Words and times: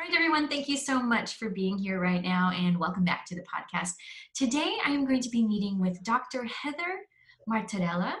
All 0.00 0.06
right, 0.06 0.16
everyone, 0.16 0.48
thank 0.48 0.66
you 0.66 0.78
so 0.78 1.02
much 1.02 1.34
for 1.34 1.50
being 1.50 1.76
here 1.76 2.00
right 2.00 2.22
now 2.22 2.52
and 2.56 2.78
welcome 2.78 3.04
back 3.04 3.26
to 3.26 3.34
the 3.34 3.42
podcast. 3.42 3.90
Today, 4.34 4.78
I 4.82 4.92
am 4.92 5.04
going 5.04 5.20
to 5.20 5.28
be 5.28 5.46
meeting 5.46 5.78
with 5.78 6.02
Dr. 6.04 6.44
Heather 6.44 7.00
Martarella. 7.46 8.14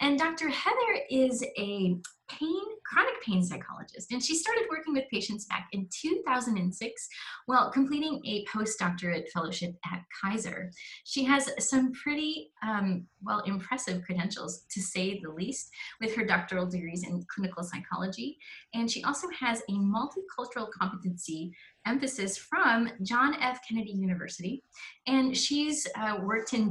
And 0.00 0.18
Dr. 0.18 0.48
Heather 0.48 1.00
is 1.10 1.44
a 1.58 1.96
pain, 2.28 2.62
chronic 2.84 3.20
pain 3.22 3.42
psychologist, 3.42 4.12
and 4.12 4.22
she 4.22 4.34
started 4.34 4.64
working 4.70 4.94
with 4.94 5.04
patients 5.10 5.46
back 5.46 5.68
in 5.72 5.88
2006 5.90 7.08
while 7.46 7.70
completing 7.70 8.20
a 8.24 8.44
postdoctorate 8.46 9.28
fellowship 9.30 9.74
at 9.90 10.02
Kaiser. 10.20 10.70
She 11.04 11.24
has 11.24 11.50
some 11.58 11.92
pretty, 11.92 12.52
um, 12.62 13.06
well, 13.22 13.40
impressive 13.40 14.02
credentials, 14.04 14.64
to 14.70 14.80
say 14.80 15.20
the 15.22 15.30
least, 15.30 15.70
with 16.00 16.14
her 16.14 16.24
doctoral 16.24 16.66
degrees 16.66 17.04
in 17.04 17.24
clinical 17.34 17.62
psychology, 17.62 18.38
and 18.74 18.90
she 18.90 19.02
also 19.04 19.28
has 19.38 19.62
a 19.68 19.72
multicultural 19.72 20.70
competency 20.70 21.52
emphasis 21.86 22.36
from 22.36 22.90
John 23.02 23.34
F. 23.40 23.60
Kennedy 23.66 23.92
University, 23.92 24.62
and 25.06 25.36
she's 25.36 25.86
uh, 25.96 26.18
worked 26.22 26.52
in 26.52 26.68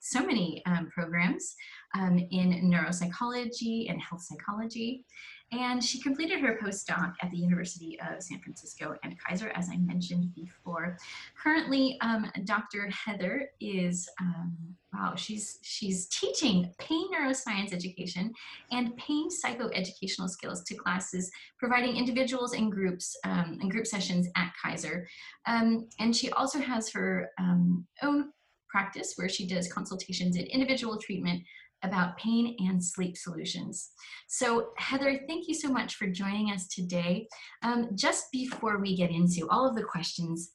so 0.00 0.24
many 0.24 0.62
um, 0.66 0.88
programs 0.90 1.56
um, 1.94 2.18
in 2.18 2.70
neuropsychology 2.70 3.90
and 3.90 4.00
health 4.00 4.22
psychology. 4.22 5.04
And 5.52 5.84
she 5.84 6.00
completed 6.00 6.40
her 6.40 6.58
postdoc 6.60 7.14
at 7.22 7.30
the 7.30 7.36
University 7.36 7.98
of 8.00 8.22
San 8.22 8.40
Francisco 8.40 8.96
and 9.04 9.16
Kaiser, 9.20 9.50
as 9.54 9.68
I 9.70 9.76
mentioned 9.76 10.34
before. 10.34 10.98
Currently, 11.40 11.96
um, 12.00 12.30
Dr. 12.44 12.90
Heather 12.90 13.50
is, 13.60 14.08
um, 14.20 14.56
wow, 14.92 15.14
she's, 15.14 15.58
she's 15.62 16.06
teaching 16.08 16.72
pain 16.78 17.06
neuroscience 17.12 17.72
education 17.72 18.32
and 18.72 18.96
pain 18.96 19.28
psychoeducational 19.28 20.28
skills 20.28 20.64
to 20.64 20.74
classes, 20.74 21.30
providing 21.58 21.96
individuals 21.96 22.54
and 22.54 22.72
groups 22.72 23.16
um, 23.24 23.58
and 23.60 23.70
group 23.70 23.86
sessions 23.86 24.26
at 24.36 24.52
Kaiser. 24.60 25.06
Um, 25.46 25.88
and 26.00 26.16
she 26.16 26.30
also 26.30 26.58
has 26.58 26.90
her 26.90 27.30
um, 27.38 27.86
own 28.02 28.32
practice 28.74 29.12
where 29.14 29.28
she 29.28 29.46
does 29.46 29.72
consultations 29.72 30.36
and 30.36 30.48
individual 30.48 30.98
treatment 30.98 31.40
about 31.84 32.16
pain 32.16 32.56
and 32.58 32.82
sleep 32.82 33.16
solutions. 33.16 33.92
So 34.26 34.70
Heather, 34.76 35.20
thank 35.28 35.46
you 35.46 35.54
so 35.54 35.68
much 35.68 35.94
for 35.94 36.06
joining 36.06 36.50
us 36.50 36.66
today. 36.66 37.28
Um, 37.62 37.90
just 37.94 38.32
before 38.32 38.78
we 38.78 38.96
get 38.96 39.10
into 39.10 39.48
all 39.50 39.68
of 39.68 39.76
the 39.76 39.84
questions, 39.84 40.50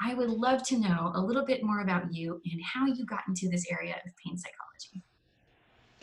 I 0.00 0.14
would 0.14 0.30
love 0.30 0.62
to 0.64 0.78
know 0.78 1.12
a 1.14 1.20
little 1.20 1.44
bit 1.44 1.62
more 1.62 1.80
about 1.80 2.12
you 2.12 2.40
and 2.50 2.60
how 2.62 2.86
you 2.86 3.04
got 3.06 3.22
into 3.28 3.48
this 3.48 3.64
area 3.70 3.94
of 4.04 4.12
pain 4.24 4.36
psychology. 4.36 5.02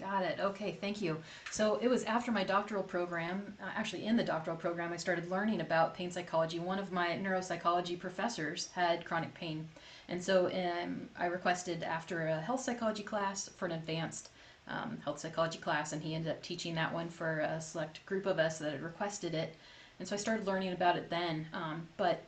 Got 0.01 0.23
it. 0.23 0.39
Okay, 0.39 0.79
thank 0.81 0.99
you. 0.99 1.17
So 1.51 1.77
it 1.79 1.87
was 1.87 2.03
after 2.05 2.31
my 2.31 2.43
doctoral 2.43 2.81
program, 2.81 3.53
uh, 3.61 3.69
actually 3.75 4.07
in 4.07 4.17
the 4.17 4.23
doctoral 4.23 4.57
program, 4.57 4.91
I 4.91 4.97
started 4.97 5.29
learning 5.29 5.61
about 5.61 5.93
pain 5.93 6.09
psychology. 6.09 6.57
One 6.57 6.79
of 6.79 6.91
my 6.91 7.09
neuropsychology 7.09 7.99
professors 7.99 8.69
had 8.73 9.05
chronic 9.05 9.31
pain. 9.35 9.67
And 10.07 10.21
so 10.21 10.47
um, 10.47 11.07
I 11.19 11.27
requested 11.27 11.83
after 11.83 12.27
a 12.27 12.41
health 12.41 12.61
psychology 12.61 13.03
class 13.03 13.47
for 13.57 13.65
an 13.67 13.73
advanced 13.73 14.29
um, 14.67 14.97
health 15.03 15.19
psychology 15.19 15.57
class, 15.59 15.93
and 15.93 16.01
he 16.01 16.15
ended 16.15 16.31
up 16.31 16.41
teaching 16.41 16.75
that 16.75 16.93
one 16.93 17.09
for 17.09 17.39
a 17.39 17.61
select 17.61 18.05
group 18.05 18.25
of 18.25 18.39
us 18.39 18.59
that 18.59 18.71
had 18.71 18.81
requested 18.81 19.33
it. 19.33 19.55
And 19.99 20.07
so 20.07 20.15
I 20.15 20.17
started 20.17 20.47
learning 20.47 20.73
about 20.73 20.97
it 20.97 21.09
then. 21.09 21.47
Um, 21.53 21.87
but 21.97 22.23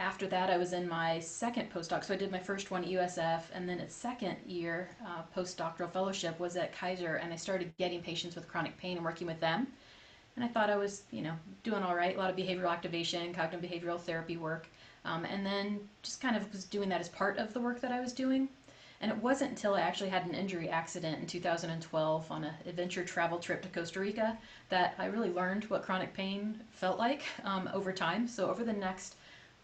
after 0.00 0.26
that, 0.28 0.48
I 0.48 0.56
was 0.56 0.72
in 0.72 0.88
my 0.88 1.18
second 1.20 1.70
postdoc. 1.72 2.04
So 2.04 2.14
I 2.14 2.16
did 2.16 2.32
my 2.32 2.38
first 2.38 2.70
one 2.70 2.84
at 2.84 2.90
USF, 2.90 3.42
and 3.52 3.68
then 3.68 3.78
its 3.78 3.94
second 3.94 4.36
year 4.46 4.88
uh, 5.06 5.22
postdoctoral 5.36 5.90
fellowship 5.90 6.40
was 6.40 6.56
at 6.56 6.74
Kaiser, 6.74 7.16
and 7.16 7.32
I 7.32 7.36
started 7.36 7.72
getting 7.78 8.00
patients 8.00 8.34
with 8.34 8.48
chronic 8.48 8.76
pain 8.78 8.96
and 8.96 9.04
working 9.04 9.26
with 9.26 9.40
them. 9.40 9.66
And 10.36 10.44
I 10.44 10.48
thought 10.48 10.70
I 10.70 10.76
was, 10.76 11.02
you 11.10 11.22
know, 11.22 11.34
doing 11.64 11.82
all 11.82 11.94
right. 11.94 12.16
A 12.16 12.18
lot 12.18 12.30
of 12.30 12.36
behavioral 12.36 12.70
activation, 12.70 13.34
cognitive 13.34 13.68
behavioral 13.68 14.00
therapy 14.00 14.38
work, 14.38 14.68
um, 15.04 15.24
and 15.26 15.44
then 15.44 15.80
just 16.02 16.20
kind 16.20 16.36
of 16.36 16.50
was 16.52 16.64
doing 16.64 16.88
that 16.88 17.00
as 17.00 17.08
part 17.08 17.36
of 17.36 17.52
the 17.52 17.60
work 17.60 17.80
that 17.80 17.92
I 17.92 18.00
was 18.00 18.12
doing. 18.12 18.48
And 19.00 19.10
it 19.10 19.16
wasn't 19.18 19.50
until 19.50 19.74
I 19.74 19.80
actually 19.80 20.10
had 20.10 20.26
an 20.26 20.34
injury 20.34 20.68
accident 20.68 21.20
in 21.20 21.26
2012 21.26 22.30
on 22.30 22.44
an 22.44 22.54
adventure 22.66 23.02
travel 23.02 23.38
trip 23.38 23.62
to 23.62 23.68
Costa 23.68 23.98
Rica 23.98 24.36
that 24.68 24.94
I 24.98 25.06
really 25.06 25.30
learned 25.30 25.64
what 25.64 25.82
chronic 25.82 26.12
pain 26.12 26.60
felt 26.72 26.98
like 26.98 27.22
um, 27.44 27.70
over 27.72 27.92
time. 27.92 28.28
So 28.28 28.50
over 28.50 28.62
the 28.62 28.74
next 28.74 29.16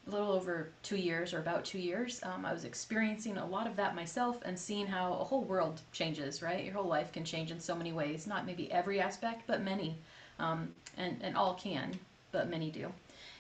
little 0.07 0.33
over 0.33 0.71
two 0.83 0.97
years 0.97 1.35
or 1.35 1.41
about 1.41 1.65
two 1.65 1.79
years, 1.79 2.21
um, 2.23 2.47
I 2.47 2.53
was 2.53 2.65
experiencing 2.65 3.37
a 3.37 3.47
lot 3.47 3.67
of 3.67 3.77
that 3.77 3.95
myself 3.95 4.39
and 4.45 4.59
seeing 4.59 4.87
how 4.87 5.13
a 5.15 5.25
whole 5.25 5.45
world 5.45 5.83
changes, 5.93 6.41
right? 6.41 6.65
Your 6.65 6.75
whole 6.75 6.87
life 6.87 7.13
can 7.13 7.25
change 7.25 7.51
in 7.51 7.61
so 7.61 7.75
many 7.75 7.93
ways, 7.93 8.27
not 8.27 8.47
maybe 8.47 8.73
every 8.73 9.01
aspect, 9.01 9.43
but 9.47 9.61
many. 9.61 9.99
Um, 10.39 10.75
and, 10.97 11.19
and 11.23 11.37
all 11.37 11.55
can, 11.55 11.99
but 12.33 12.49
many 12.49 12.71
do 12.71 12.93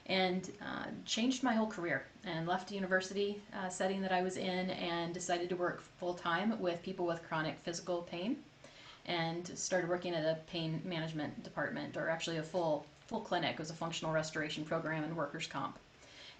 and 0.06 0.52
uh, 0.62 0.86
changed 1.04 1.42
my 1.42 1.54
whole 1.54 1.66
career 1.66 2.04
and 2.24 2.46
left 2.46 2.68
the 2.68 2.74
university 2.74 3.40
uh, 3.54 3.68
setting 3.68 4.00
that 4.02 4.12
I 4.12 4.22
was 4.22 4.36
in 4.36 4.70
and 4.70 5.12
decided 5.12 5.48
to 5.48 5.56
work 5.56 5.82
full 5.98 6.14
time 6.14 6.58
with 6.60 6.82
people 6.82 7.06
with 7.06 7.26
chronic 7.26 7.58
physical 7.62 8.02
pain 8.02 8.36
and 9.06 9.46
started 9.58 9.88
working 9.88 10.14
at 10.14 10.24
a 10.24 10.38
pain 10.46 10.80
management 10.84 11.42
department 11.42 11.96
or 11.96 12.08
actually 12.08 12.38
a 12.38 12.42
full 12.42 12.86
full 13.06 13.20
clinic. 13.20 13.52
It 13.52 13.58
was 13.60 13.70
a 13.70 13.74
functional 13.74 14.12
restoration 14.12 14.64
program 14.64 15.04
in 15.04 15.14
workers 15.14 15.46
comp. 15.46 15.78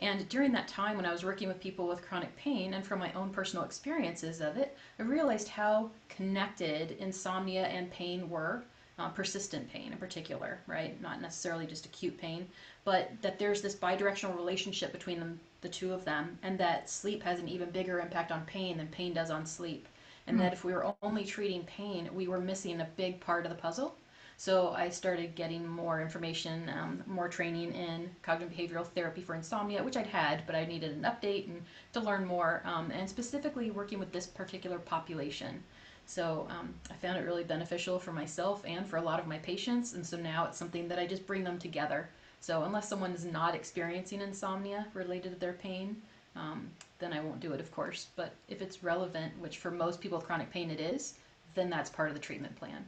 And 0.00 0.28
during 0.28 0.52
that 0.52 0.68
time 0.68 0.96
when 0.96 1.06
I 1.06 1.12
was 1.12 1.24
working 1.24 1.48
with 1.48 1.60
people 1.60 1.86
with 1.88 2.06
chronic 2.06 2.36
pain 2.36 2.74
and 2.74 2.84
from 2.84 2.98
my 2.98 3.12
own 3.12 3.30
personal 3.30 3.64
experiences 3.64 4.40
of 4.40 4.56
it 4.56 4.76
I 4.98 5.02
realized 5.02 5.48
how 5.48 5.90
connected 6.08 6.92
insomnia 6.98 7.66
and 7.66 7.90
pain 7.90 8.28
were 8.28 8.62
uh, 8.98 9.08
persistent 9.10 9.70
pain 9.70 9.92
in 9.92 9.98
particular, 9.98 10.60
right? 10.66 11.00
Not 11.02 11.20
necessarily 11.20 11.66
just 11.66 11.86
acute 11.86 12.16
pain, 12.18 12.48
but 12.84 13.10
that 13.22 13.38
there's 13.38 13.62
this 13.62 13.74
bidirectional 13.74 14.36
relationship 14.36 14.92
between 14.92 15.18
them, 15.18 15.40
the 15.60 15.68
two 15.68 15.92
of 15.92 16.04
them, 16.04 16.38
and 16.42 16.58
that 16.58 16.88
sleep 16.88 17.22
has 17.22 17.38
an 17.38 17.48
even 17.48 17.70
bigger 17.70 18.00
impact 18.00 18.32
on 18.32 18.44
pain 18.46 18.78
than 18.78 18.88
pain 18.88 19.12
does 19.12 19.30
on 19.30 19.44
sleep. 19.44 19.86
And 20.26 20.36
mm. 20.36 20.40
that 20.40 20.52
if 20.52 20.64
we 20.64 20.72
were 20.72 20.94
only 21.02 21.24
treating 21.24 21.62
pain, 21.64 22.08
we 22.14 22.26
were 22.26 22.40
missing 22.40 22.80
a 22.80 22.88
big 22.96 23.20
part 23.20 23.44
of 23.44 23.50
the 23.50 23.58
puzzle. 23.58 23.96
So 24.38 24.72
I 24.72 24.90
started 24.90 25.34
getting 25.34 25.66
more 25.66 26.02
information, 26.02 26.68
um, 26.68 27.02
more 27.06 27.28
training 27.28 27.72
in 27.72 28.10
cognitive 28.22 28.54
behavioral 28.54 28.86
therapy 28.86 29.22
for 29.22 29.34
insomnia, 29.34 29.82
which 29.82 29.96
I'd 29.96 30.06
had, 30.06 30.46
but 30.46 30.54
I 30.54 30.66
needed 30.66 30.92
an 30.92 31.04
update 31.04 31.48
and 31.48 31.62
to 31.94 32.00
learn 32.00 32.26
more, 32.26 32.60
um, 32.66 32.90
and 32.90 33.08
specifically 33.08 33.70
working 33.70 33.98
with 33.98 34.12
this 34.12 34.26
particular 34.26 34.78
population. 34.78 35.62
So 36.06 36.46
um, 36.50 36.72
I 36.90 36.94
found 36.94 37.18
it 37.18 37.22
really 37.22 37.44
beneficial 37.44 37.98
for 37.98 38.12
myself 38.12 38.62
and 38.64 38.86
for 38.86 38.96
a 38.96 39.02
lot 39.02 39.18
of 39.18 39.26
my 39.26 39.38
patients, 39.38 39.94
and 39.94 40.06
so 40.06 40.16
now 40.16 40.46
it's 40.46 40.56
something 40.56 40.88
that 40.88 40.98
I 40.98 41.06
just 41.06 41.26
bring 41.26 41.44
them 41.44 41.58
together. 41.58 42.08
So 42.40 42.62
unless 42.62 42.88
someone 42.88 43.10
is 43.10 43.24
not 43.24 43.54
experiencing 43.54 44.20
insomnia 44.20 44.86
related 44.94 45.32
to 45.32 45.38
their 45.38 45.54
pain, 45.54 46.00
um, 46.36 46.70
then 46.98 47.12
I 47.12 47.20
won't 47.20 47.40
do 47.40 47.52
it, 47.52 47.60
of 47.60 47.72
course. 47.72 48.08
But 48.14 48.34
if 48.48 48.62
it's 48.62 48.84
relevant, 48.84 49.32
which 49.40 49.58
for 49.58 49.70
most 49.70 50.00
people 50.00 50.18
with 50.18 50.26
chronic 50.26 50.50
pain 50.50 50.70
it 50.70 50.80
is, 50.80 51.14
then 51.54 51.68
that's 51.68 51.90
part 51.90 52.08
of 52.08 52.14
the 52.14 52.20
treatment 52.20 52.54
plan. 52.54 52.84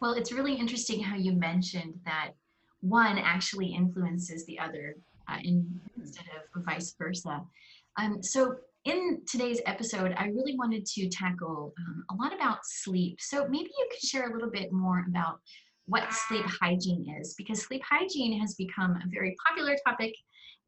Well, 0.00 0.12
it's 0.12 0.32
really 0.32 0.54
interesting 0.54 1.00
how 1.00 1.16
you 1.16 1.32
mentioned 1.32 1.98
that 2.04 2.32
one 2.80 3.16
actually 3.16 3.68
influences 3.68 4.44
the 4.44 4.58
other 4.58 4.96
uh, 5.28 5.38
in, 5.42 5.80
instead 5.96 6.26
of 6.36 6.62
vice 6.62 6.94
versa. 6.98 7.42
Um, 7.96 8.22
so 8.22 8.56
in 8.84 9.22
today's 9.26 9.60
episode, 9.66 10.14
I 10.16 10.26
really 10.26 10.56
wanted 10.56 10.84
to 10.86 11.08
tackle 11.08 11.72
um, 11.78 12.04
a 12.10 12.14
lot 12.22 12.34
about 12.34 12.58
sleep. 12.64 13.18
So 13.20 13.48
maybe 13.48 13.70
you 13.78 13.88
could 13.90 14.06
share 14.06 14.30
a 14.30 14.32
little 14.32 14.50
bit 14.50 14.72
more 14.72 15.04
about 15.08 15.40
what 15.86 16.12
sleep 16.12 16.44
hygiene 16.46 17.14
is, 17.20 17.34
because 17.34 17.62
sleep 17.62 17.82
hygiene 17.88 18.38
has 18.40 18.54
become 18.54 18.92
a 18.92 19.08
very 19.08 19.34
popular 19.46 19.76
topic 19.86 20.14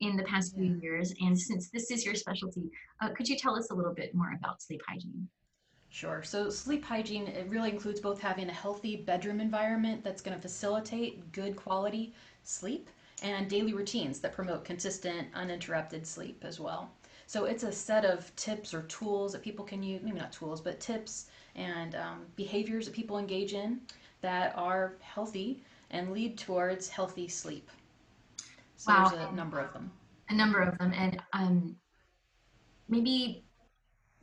in 0.01 0.17
the 0.17 0.25
past 0.25 0.55
few 0.55 0.79
years. 0.81 1.15
And 1.21 1.39
since 1.39 1.71
this 1.71 1.91
is 1.91 2.05
your 2.05 2.15
specialty, 2.15 2.71
uh, 3.01 3.11
could 3.11 3.29
you 3.29 3.37
tell 3.37 3.57
us 3.57 3.71
a 3.71 3.75
little 3.75 3.95
bit 3.95 4.15
more 4.15 4.35
about 4.39 4.63
sleep 4.63 4.81
hygiene? 4.87 5.29
Sure. 5.89 6.23
So 6.23 6.51
sleep 6.51 6.85
hygiene 6.85 7.27
it 7.27 7.49
really 7.49 7.71
includes 7.71 8.01
both 8.01 8.21
having 8.21 8.49
a 8.51 8.53
healthy 8.53 8.97
bedroom 8.97 9.41
environment 9.41 10.05
that's 10.05 10.21
going 10.21 10.37
to 10.37 10.43
facilitate 10.43 11.33
good 11.33 11.57
quality 11.57 12.13
sleep 12.43 12.91
and 13.23 13.49
daily 13.49 13.73
routines 13.73 14.21
that 14.21 14.33
promote 14.35 14.65
consistent 14.65 15.29
uninterrupted 15.35 16.07
sleep 16.07 16.45
as 16.47 16.61
well. 16.61 16.91
So 17.27 17.45
it's 17.45 17.65
a 17.65 17.73
set 17.73 18.05
of 18.05 18.35
tips 18.37 18.73
or 18.73 18.83
tools 18.83 19.33
that 19.33 19.43
people 19.43 19.65
can 19.65 19.83
use, 19.83 20.03
maybe 20.03 20.19
not 20.19 20.33
tools, 20.33 20.61
but 20.61 20.79
tips 20.79 21.27
and 21.57 21.95
um, 21.97 22.27
behaviors 22.37 22.87
that 22.87 22.95
people 22.95 23.19
engage 23.19 23.53
in 23.53 23.81
that 24.21 24.57
are 24.57 24.95
healthy 25.01 25.63
and 25.91 26.13
lead 26.13 26.39
towards 26.39 26.89
healthy 26.89 27.29
sleep. 27.29 27.71
So 28.77 28.93
wow. 28.93 29.09
there's 29.09 29.29
a 29.29 29.33
number 29.33 29.59
of 29.59 29.73
them. 29.73 29.91
A 30.29 30.35
number 30.35 30.61
of 30.61 30.79
them. 30.79 30.93
And 30.97 31.21
um, 31.33 31.77
maybe 32.89 33.46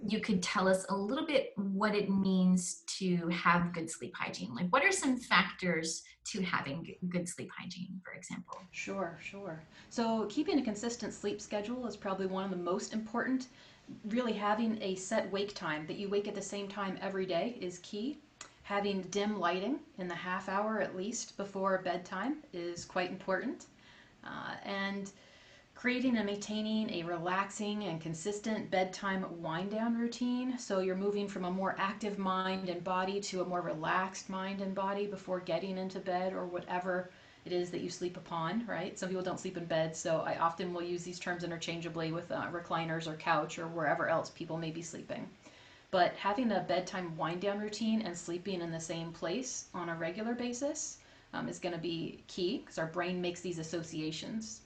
you 0.07 0.19
could 0.19 0.43
tell 0.43 0.67
us 0.67 0.85
a 0.89 0.95
little 0.95 1.25
bit 1.25 1.53
what 1.55 1.95
it 1.95 2.09
means 2.09 2.83
to 2.87 3.27
have 3.29 3.73
good 3.73 3.89
sleep 3.89 4.13
hygiene. 4.15 4.53
Like, 4.53 4.69
what 4.69 4.83
are 4.83 4.91
some 4.91 5.17
factors 5.17 6.03
to 6.25 6.41
having 6.41 6.95
good 7.09 7.27
sleep 7.27 7.49
hygiene, 7.57 8.01
for 8.03 8.13
example? 8.13 8.59
Sure, 8.71 9.17
sure. 9.21 9.61
So, 9.89 10.27
keeping 10.29 10.59
a 10.59 10.63
consistent 10.63 11.13
sleep 11.13 11.39
schedule 11.39 11.87
is 11.87 11.95
probably 11.95 12.25
one 12.25 12.43
of 12.43 12.49
the 12.51 12.63
most 12.63 12.93
important. 12.93 13.47
Really, 14.05 14.33
having 14.33 14.81
a 14.81 14.95
set 14.95 15.31
wake 15.31 15.53
time 15.53 15.85
that 15.87 15.97
you 15.97 16.09
wake 16.09 16.27
at 16.27 16.35
the 16.35 16.41
same 16.41 16.67
time 16.67 16.97
every 17.01 17.25
day 17.25 17.57
is 17.59 17.79
key. 17.79 18.17
Having 18.63 19.01
dim 19.03 19.39
lighting 19.39 19.79
in 19.97 20.07
the 20.07 20.15
half 20.15 20.47
hour 20.47 20.79
at 20.79 20.95
least 20.95 21.35
before 21.37 21.81
bedtime 21.83 22.37
is 22.53 22.85
quite 22.85 23.09
important. 23.09 23.65
Uh, 24.23 24.55
and 24.63 25.11
creating 25.83 26.15
and 26.15 26.25
maintaining 26.27 26.89
a 26.91 27.03
relaxing 27.03 27.83
and 27.83 27.99
consistent 27.99 28.71
bedtime 28.71 29.25
wind 29.41 29.69
down 29.69 29.97
routine. 29.97 30.57
So 30.57 30.79
you're 30.79 30.95
moving 30.95 31.27
from 31.27 31.43
a 31.43 31.51
more 31.51 31.75
active 31.77 32.17
mind 32.17 32.69
and 32.69 32.81
body 32.81 33.19
to 33.19 33.41
a 33.41 33.45
more 33.45 33.59
relaxed 33.59 34.29
mind 34.29 34.61
and 34.61 34.73
body 34.73 35.07
before 35.07 35.41
getting 35.41 35.77
into 35.77 35.99
bed 35.99 36.31
or 36.31 36.45
whatever 36.45 37.09
it 37.43 37.51
is 37.51 37.69
that 37.71 37.81
you 37.81 37.89
sleep 37.89 38.15
upon, 38.15 38.65
right? 38.65 38.97
Some 38.97 39.09
people 39.09 39.25
don't 39.25 39.41
sleep 39.41 39.57
in 39.57 39.65
bed, 39.65 39.93
so 39.93 40.21
I 40.25 40.37
often 40.37 40.73
will 40.73 40.83
use 40.83 41.03
these 41.03 41.19
terms 41.19 41.43
interchangeably 41.43 42.13
with 42.13 42.31
uh, 42.31 42.47
recliners 42.49 43.05
or 43.05 43.17
couch 43.17 43.59
or 43.59 43.67
wherever 43.67 44.07
else 44.07 44.29
people 44.29 44.57
may 44.57 44.71
be 44.71 44.81
sleeping. 44.81 45.29
But 45.91 46.13
having 46.15 46.49
a 46.53 46.61
bedtime 46.61 47.17
wind 47.17 47.41
down 47.41 47.59
routine 47.59 48.03
and 48.03 48.17
sleeping 48.17 48.61
in 48.61 48.71
the 48.71 48.79
same 48.79 49.11
place 49.11 49.65
on 49.73 49.89
a 49.89 49.95
regular 49.95 50.33
basis 50.33 50.99
um, 51.33 51.49
is 51.49 51.59
going 51.59 51.75
to 51.75 51.81
be 51.81 52.23
key 52.27 52.59
because 52.59 52.77
our 52.77 52.87
brain 52.87 53.19
makes 53.19 53.41
these 53.41 53.59
associations 53.59 54.61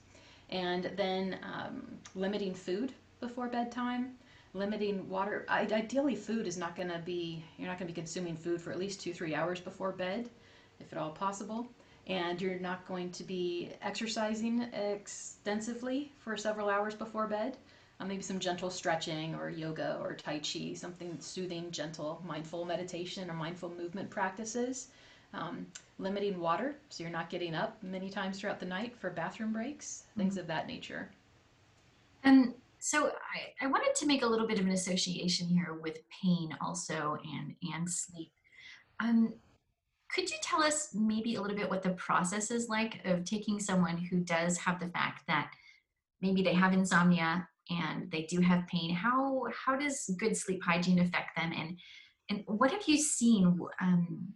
and 0.50 0.90
then 0.96 1.38
um, 1.42 1.82
limiting 2.14 2.54
food 2.54 2.92
before 3.20 3.48
bedtime 3.48 4.12
limiting 4.54 5.06
water 5.08 5.44
ideally 5.50 6.14
food 6.14 6.46
is 6.46 6.56
not 6.56 6.74
going 6.74 6.88
to 6.88 6.98
be 7.04 7.44
you're 7.58 7.68
not 7.68 7.78
going 7.78 7.86
to 7.86 7.94
be 7.94 8.00
consuming 8.00 8.36
food 8.36 8.60
for 8.60 8.70
at 8.70 8.78
least 8.78 9.00
two 9.00 9.12
three 9.12 9.34
hours 9.34 9.60
before 9.60 9.92
bed 9.92 10.28
if 10.80 10.92
at 10.92 10.98
all 10.98 11.10
possible. 11.10 11.68
And 12.06 12.40
you're 12.40 12.58
not 12.58 12.86
going 12.86 13.10
to 13.12 13.24
be 13.24 13.70
exercising 13.82 14.62
extensively 14.72 16.12
for 16.18 16.36
several 16.36 16.70
hours 16.70 16.94
before 16.94 17.26
bed. 17.26 17.58
Uh, 18.00 18.06
maybe 18.06 18.22
some 18.22 18.38
gentle 18.38 18.70
stretching 18.70 19.34
or 19.34 19.50
yoga 19.50 19.98
or 20.00 20.14
tai 20.14 20.38
chi 20.38 20.72
something 20.72 21.16
soothing 21.20 21.70
gentle 21.72 22.22
mindful 22.24 22.64
meditation 22.64 23.28
or 23.28 23.34
mindful 23.34 23.70
movement 23.70 24.08
practices 24.08 24.86
um, 25.34 25.66
limiting 25.98 26.40
water, 26.40 26.76
so 26.88 27.02
you're 27.02 27.12
not 27.12 27.30
getting 27.30 27.54
up 27.54 27.82
many 27.82 28.08
times 28.08 28.38
throughout 28.38 28.60
the 28.60 28.66
night 28.66 28.96
for 28.98 29.10
bathroom 29.10 29.52
breaks, 29.52 30.04
things 30.16 30.34
mm-hmm. 30.34 30.40
of 30.40 30.46
that 30.46 30.66
nature. 30.66 31.10
And 32.24 32.54
so 32.78 33.08
I, 33.08 33.64
I 33.64 33.66
wanted 33.66 33.94
to 33.96 34.06
make 34.06 34.22
a 34.22 34.26
little 34.26 34.46
bit 34.46 34.58
of 34.58 34.66
an 34.66 34.72
association 34.72 35.48
here 35.48 35.78
with 35.80 35.98
pain 36.22 36.56
also 36.60 37.18
and 37.34 37.54
and 37.74 37.90
sleep. 37.90 38.30
Um, 39.00 39.34
could 40.14 40.30
you 40.30 40.36
tell 40.42 40.62
us 40.62 40.90
maybe 40.94 41.34
a 41.34 41.42
little 41.42 41.56
bit 41.56 41.68
what 41.68 41.82
the 41.82 41.90
process 41.90 42.50
is 42.50 42.68
like 42.68 43.00
of 43.04 43.24
taking 43.24 43.60
someone 43.60 43.98
who 43.98 44.20
does 44.20 44.56
have 44.58 44.80
the 44.80 44.88
fact 44.88 45.26
that 45.26 45.50
maybe 46.22 46.42
they 46.42 46.54
have 46.54 46.72
insomnia 46.72 47.46
and 47.68 48.10
they 48.10 48.22
do 48.22 48.40
have 48.40 48.66
pain? 48.68 48.94
How 48.94 49.44
how 49.52 49.76
does 49.76 50.10
good 50.18 50.36
sleep 50.36 50.62
hygiene 50.64 51.00
affect 51.00 51.36
them, 51.36 51.52
and 51.54 51.78
and 52.30 52.44
what 52.46 52.70
have 52.70 52.86
you 52.86 52.96
seen 52.96 53.58
um, 53.80 54.32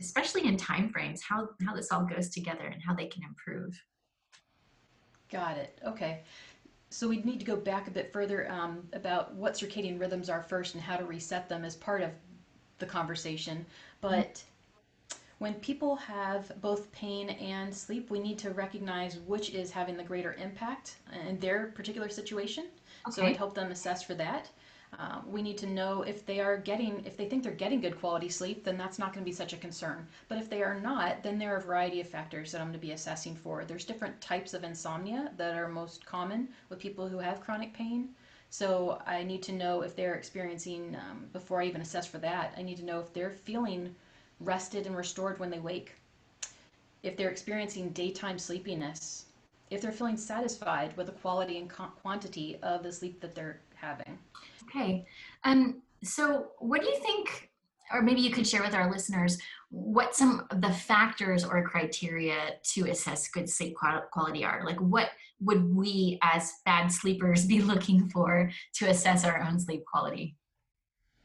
especially 0.00 0.46
in 0.46 0.56
time 0.56 0.90
frames, 0.90 1.22
how, 1.22 1.48
how 1.66 1.74
this 1.74 1.90
all 1.92 2.04
goes 2.04 2.30
together 2.30 2.66
and 2.66 2.82
how 2.82 2.94
they 2.94 3.06
can 3.06 3.22
improve. 3.24 3.80
Got 5.30 5.58
it. 5.58 5.78
Okay. 5.86 6.22
So 6.90 7.06
we 7.06 7.18
need 7.18 7.38
to 7.38 7.44
go 7.44 7.56
back 7.56 7.86
a 7.86 7.90
bit 7.90 8.12
further 8.12 8.50
um, 8.50 8.86
about 8.92 9.34
what 9.34 9.54
circadian 9.54 10.00
rhythms 10.00 10.30
are 10.30 10.42
first 10.42 10.74
and 10.74 10.82
how 10.82 10.96
to 10.96 11.04
reset 11.04 11.48
them 11.48 11.64
as 11.64 11.76
part 11.76 12.00
of 12.00 12.10
the 12.78 12.86
conversation. 12.86 13.66
But 14.00 14.34
mm-hmm. 14.34 15.18
when 15.38 15.54
people 15.54 15.96
have 15.96 16.50
both 16.62 16.90
pain 16.92 17.30
and 17.30 17.74
sleep, 17.74 18.10
we 18.10 18.20
need 18.20 18.38
to 18.38 18.50
recognize 18.50 19.18
which 19.26 19.50
is 19.50 19.70
having 19.70 19.96
the 19.96 20.02
greater 20.02 20.34
impact 20.34 20.96
in 21.28 21.38
their 21.40 21.66
particular 21.74 22.08
situation. 22.08 22.66
Okay. 23.06 23.14
So 23.14 23.26
I'd 23.26 23.36
help 23.36 23.54
them 23.54 23.70
assess 23.70 24.02
for 24.02 24.14
that. 24.14 24.48
Um, 24.98 25.30
we 25.30 25.42
need 25.42 25.58
to 25.58 25.66
know 25.66 26.02
if 26.02 26.24
they 26.24 26.40
are 26.40 26.56
getting, 26.56 27.04
if 27.04 27.16
they 27.16 27.28
think 27.28 27.42
they're 27.42 27.52
getting 27.52 27.80
good 27.80 28.00
quality 28.00 28.28
sleep, 28.28 28.64
then 28.64 28.78
that's 28.78 28.98
not 28.98 29.12
going 29.12 29.24
to 29.24 29.30
be 29.30 29.34
such 29.34 29.52
a 29.52 29.58
concern. 29.58 30.06
But 30.28 30.38
if 30.38 30.48
they 30.48 30.62
are 30.62 30.80
not, 30.80 31.22
then 31.22 31.38
there 31.38 31.54
are 31.54 31.58
a 31.58 31.62
variety 31.62 32.00
of 32.00 32.08
factors 32.08 32.52
that 32.52 32.60
I'm 32.60 32.68
going 32.68 32.80
to 32.80 32.86
be 32.86 32.92
assessing 32.92 33.36
for. 33.36 33.64
There's 33.64 33.84
different 33.84 34.20
types 34.20 34.54
of 34.54 34.64
insomnia 34.64 35.30
that 35.36 35.56
are 35.56 35.68
most 35.68 36.06
common 36.06 36.48
with 36.68 36.78
people 36.78 37.08
who 37.08 37.18
have 37.18 37.40
chronic 37.40 37.72
pain. 37.74 38.08
So 38.50 39.00
I 39.06 39.24
need 39.24 39.42
to 39.44 39.52
know 39.52 39.82
if 39.82 39.94
they're 39.94 40.14
experiencing, 40.14 40.96
um, 40.96 41.26
before 41.32 41.60
I 41.60 41.66
even 41.66 41.82
assess 41.82 42.06
for 42.06 42.18
that, 42.18 42.54
I 42.56 42.62
need 42.62 42.78
to 42.78 42.84
know 42.84 42.98
if 42.98 43.12
they're 43.12 43.30
feeling 43.30 43.94
rested 44.40 44.86
and 44.86 44.96
restored 44.96 45.38
when 45.38 45.50
they 45.50 45.58
wake. 45.58 45.92
If 47.02 47.16
they're 47.16 47.30
experiencing 47.30 47.90
daytime 47.90 48.38
sleepiness, 48.38 49.26
if 49.70 49.82
they're 49.82 49.92
feeling 49.92 50.16
satisfied 50.16 50.96
with 50.96 51.06
the 51.06 51.12
quality 51.12 51.58
and 51.58 51.70
quantity 51.70 52.56
of 52.62 52.82
the 52.82 52.92
sleep 52.92 53.20
that 53.20 53.34
they're 53.34 53.60
having. 53.74 54.18
Okay. 54.68 55.06
Um, 55.44 55.82
so, 56.04 56.48
what 56.58 56.82
do 56.82 56.88
you 56.88 56.98
think, 56.98 57.50
or 57.92 58.02
maybe 58.02 58.20
you 58.20 58.30
could 58.30 58.46
share 58.46 58.62
with 58.62 58.74
our 58.74 58.90
listeners, 58.90 59.38
what 59.70 60.14
some 60.14 60.46
of 60.50 60.60
the 60.60 60.72
factors 60.72 61.44
or 61.44 61.62
criteria 61.66 62.52
to 62.72 62.88
assess 62.90 63.28
good 63.28 63.48
sleep 63.48 63.74
quality 64.12 64.44
are? 64.44 64.62
Like, 64.64 64.80
what 64.80 65.10
would 65.40 65.74
we 65.74 66.18
as 66.22 66.52
bad 66.64 66.88
sleepers 66.88 67.44
be 67.46 67.60
looking 67.60 68.08
for 68.10 68.50
to 68.74 68.86
assess 68.86 69.24
our 69.24 69.42
own 69.42 69.58
sleep 69.58 69.84
quality? 69.86 70.36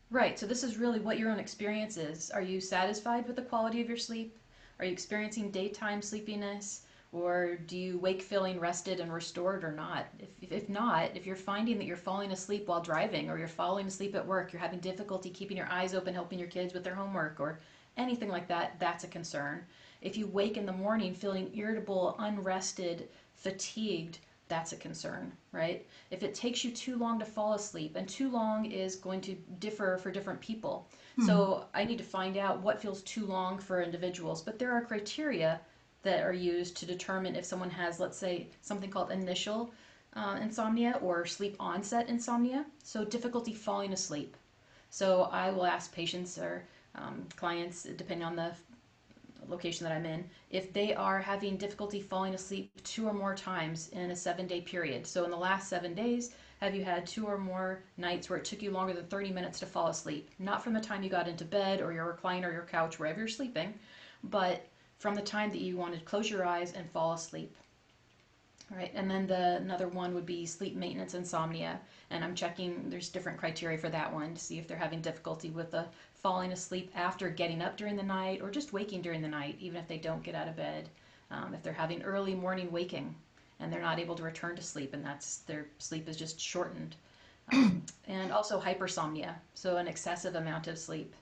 Right. 0.09 0.37
So, 0.37 0.45
this 0.45 0.63
is 0.63 0.77
really 0.77 0.99
what 0.99 1.19
your 1.19 1.31
own 1.31 1.39
experience 1.39 1.97
is. 1.97 2.31
Are 2.31 2.41
you 2.41 2.61
satisfied 2.61 3.27
with 3.27 3.35
the 3.35 3.41
quality 3.41 3.81
of 3.81 3.87
your 3.87 3.97
sleep? 3.97 4.37
Are 4.79 4.85
you 4.85 4.91
experiencing 4.91 5.51
daytime 5.51 6.01
sleepiness? 6.01 6.85
Or 7.13 7.57
do 7.67 7.77
you 7.77 7.99
wake 7.99 8.23
feeling 8.23 8.59
rested 8.59 8.99
and 8.99 9.13
restored 9.13 9.63
or 9.63 9.71
not? 9.71 10.07
If, 10.17 10.51
if 10.51 10.67
not, 10.67 11.15
if 11.15 11.27
you're 11.27 11.35
finding 11.35 11.77
that 11.77 11.85
you're 11.85 11.95
falling 11.95 12.31
asleep 12.31 12.67
while 12.67 12.81
driving 12.81 13.29
or 13.29 13.37
you're 13.37 13.47
falling 13.47 13.85
asleep 13.85 14.15
at 14.15 14.25
work, 14.25 14.51
you're 14.51 14.59
having 14.59 14.79
difficulty 14.79 15.29
keeping 15.29 15.55
your 15.55 15.71
eyes 15.71 15.93
open, 15.93 16.15
helping 16.15 16.39
your 16.39 16.47
kids 16.47 16.73
with 16.73 16.83
their 16.83 16.95
homework 16.95 17.39
or 17.39 17.59
anything 17.97 18.29
like 18.29 18.47
that, 18.47 18.79
that's 18.79 19.03
a 19.03 19.07
concern. 19.07 19.63
If 20.01 20.17
you 20.17 20.25
wake 20.25 20.57
in 20.57 20.65
the 20.65 20.73
morning 20.73 21.13
feeling 21.13 21.51
irritable, 21.55 22.15
unrested, 22.17 23.09
fatigued, 23.35 24.17
that's 24.47 24.73
a 24.73 24.77
concern, 24.77 25.31
right? 25.51 25.85
If 26.09 26.23
it 26.23 26.33
takes 26.33 26.63
you 26.63 26.71
too 26.71 26.97
long 26.97 27.19
to 27.19 27.25
fall 27.25 27.53
asleep, 27.53 27.95
and 27.95 28.09
too 28.09 28.29
long 28.29 28.65
is 28.65 28.95
going 28.95 29.21
to 29.21 29.35
differ 29.59 29.97
for 29.97 30.11
different 30.11 30.41
people. 30.41 30.87
Hmm. 31.15 31.25
So 31.25 31.65
I 31.73 31.85
need 31.85 31.99
to 31.99 32.03
find 32.03 32.37
out 32.37 32.61
what 32.61 32.81
feels 32.81 33.03
too 33.03 33.25
long 33.25 33.59
for 33.59 33.81
individuals. 33.81 34.41
But 34.41 34.59
there 34.59 34.71
are 34.71 34.81
criteria 34.81 35.61
that 36.03 36.23
are 36.23 36.33
used 36.33 36.77
to 36.77 36.85
determine 36.85 37.35
if 37.35 37.45
someone 37.45 37.69
has, 37.69 37.99
let's 37.99 38.17
say, 38.17 38.47
something 38.61 38.89
called 38.89 39.11
initial 39.11 39.73
uh, 40.15 40.37
insomnia 40.41 40.99
or 41.01 41.25
sleep 41.25 41.55
onset 41.59 42.07
insomnia, 42.07 42.65
so 42.83 43.03
difficulty 43.03 43.53
falling 43.53 43.93
asleep. 43.93 44.37
So 44.89 45.23
I 45.31 45.49
will 45.49 45.65
ask 45.65 45.91
patients 45.91 46.37
or 46.37 46.63
um, 46.95 47.27
clients, 47.35 47.83
depending 47.83 48.25
on 48.25 48.35
the 48.35 48.53
location 49.47 49.83
that 49.85 49.93
I'm 49.93 50.05
in, 50.05 50.23
if 50.51 50.71
they 50.71 50.93
are 50.93 51.19
having 51.19 51.57
difficulty 51.57 51.99
falling 51.99 52.35
asleep 52.35 52.71
two 52.83 53.07
or 53.07 53.13
more 53.13 53.35
times 53.35 53.89
in 53.89 54.11
a 54.11 54.15
seven 54.15 54.45
day 54.45 54.61
period. 54.61 55.07
So 55.07 55.23
in 55.23 55.31
the 55.31 55.37
last 55.37 55.67
seven 55.67 55.93
days, 55.93 56.35
have 56.59 56.75
you 56.75 56.83
had 56.83 57.05
two 57.05 57.25
or 57.25 57.37
more 57.37 57.83
nights 57.97 58.29
where 58.29 58.39
it 58.39 58.45
took 58.45 58.61
you 58.61 58.71
longer 58.71 58.93
than 58.93 59.05
30 59.07 59.31
minutes 59.31 59.59
to 59.59 59.65
fall 59.65 59.87
asleep? 59.87 60.29
Not 60.39 60.63
from 60.63 60.73
the 60.73 60.79
time 60.79 61.03
you 61.03 61.09
got 61.09 61.27
into 61.27 61.43
bed 61.43 61.81
or 61.81 61.91
your 61.91 62.13
recliner 62.13 62.49
or 62.49 62.53
your 62.53 62.65
couch, 62.65 62.99
wherever 62.99 63.19
you're 63.19 63.27
sleeping, 63.27 63.73
but 64.23 64.65
from 64.99 65.15
the 65.15 65.21
time 65.21 65.51
that 65.51 65.61
you 65.61 65.77
want 65.77 65.93
to 65.93 65.99
close 66.01 66.29
your 66.29 66.45
eyes 66.45 66.73
and 66.73 66.89
fall 66.91 67.13
asleep. 67.13 67.55
All 68.71 68.77
right, 68.77 68.91
and 68.95 69.11
then 69.11 69.27
the 69.27 69.57
another 69.57 69.87
one 69.87 70.13
would 70.13 70.25
be 70.25 70.45
sleep 70.45 70.75
maintenance 70.75 71.13
insomnia, 71.13 71.79
and 72.09 72.23
I'm 72.23 72.33
checking. 72.33 72.89
There's 72.89 73.09
different 73.09 73.37
criteria 73.37 73.77
for 73.77 73.89
that 73.89 74.11
one 74.11 74.33
to 74.33 74.41
see 74.41 74.57
if 74.57 74.67
they're 74.67 74.77
having 74.77 75.01
difficulty 75.01 75.49
with 75.49 75.71
the 75.71 75.85
falling 76.15 76.53
asleep 76.53 76.89
after 76.95 77.29
getting 77.29 77.61
up 77.61 77.75
during 77.75 77.97
the 77.97 78.03
night 78.03 78.41
or 78.41 78.49
just 78.49 78.73
waking 78.73 79.01
during 79.01 79.21
the 79.21 79.27
night, 79.27 79.57
even 79.59 79.77
if 79.77 79.87
they 79.87 79.97
don't 79.97 80.23
get 80.23 80.33
out 80.33 80.47
of 80.47 80.55
bed. 80.55 80.89
Um, 81.29 81.53
if 81.53 81.61
they're 81.61 81.73
having 81.73 82.01
early 82.03 82.35
morning 82.35 82.71
waking 82.71 83.15
and 83.59 83.71
they're 83.71 83.81
not 83.81 83.99
able 83.99 84.15
to 84.15 84.23
return 84.23 84.55
to 84.55 84.63
sleep, 84.63 84.93
and 84.93 85.05
that's 85.05 85.37
their 85.39 85.67
sleep 85.79 86.07
is 86.07 86.17
just 86.17 86.39
shortened, 86.39 86.95
um, 87.51 87.83
and 88.07 88.31
also 88.31 88.59
hypersomnia, 88.59 89.35
so 89.53 89.77
an 89.77 89.87
excessive 89.87 90.35
amount 90.35 90.67
of 90.67 90.77
sleep. 90.77 91.13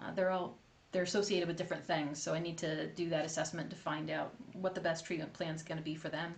Uh, 0.00 0.12
they're 0.12 0.30
all 0.30 0.56
they're 0.92 1.02
associated 1.02 1.48
with 1.48 1.56
different 1.56 1.84
things. 1.84 2.22
So 2.22 2.34
I 2.34 2.38
need 2.38 2.58
to 2.58 2.88
do 2.88 3.08
that 3.10 3.24
assessment 3.24 3.70
to 3.70 3.76
find 3.76 4.10
out 4.10 4.34
what 4.54 4.74
the 4.74 4.80
best 4.80 5.04
treatment 5.04 5.32
plan 5.32 5.54
is 5.54 5.62
going 5.62 5.78
to 5.78 5.84
be 5.84 5.94
for 5.94 6.08
them. 6.08 6.34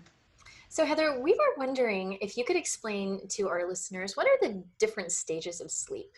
So, 0.73 0.85
Heather, 0.85 1.19
we 1.21 1.33
were 1.33 1.55
wondering 1.57 2.17
if 2.21 2.37
you 2.37 2.45
could 2.45 2.55
explain 2.55 3.27
to 3.31 3.49
our 3.49 3.67
listeners 3.67 4.17
what 4.17 4.29
are 4.29 4.39
the 4.41 4.63
different 4.79 5.11
stages 5.11 5.61
of 5.61 5.69
sleep? 5.69 6.13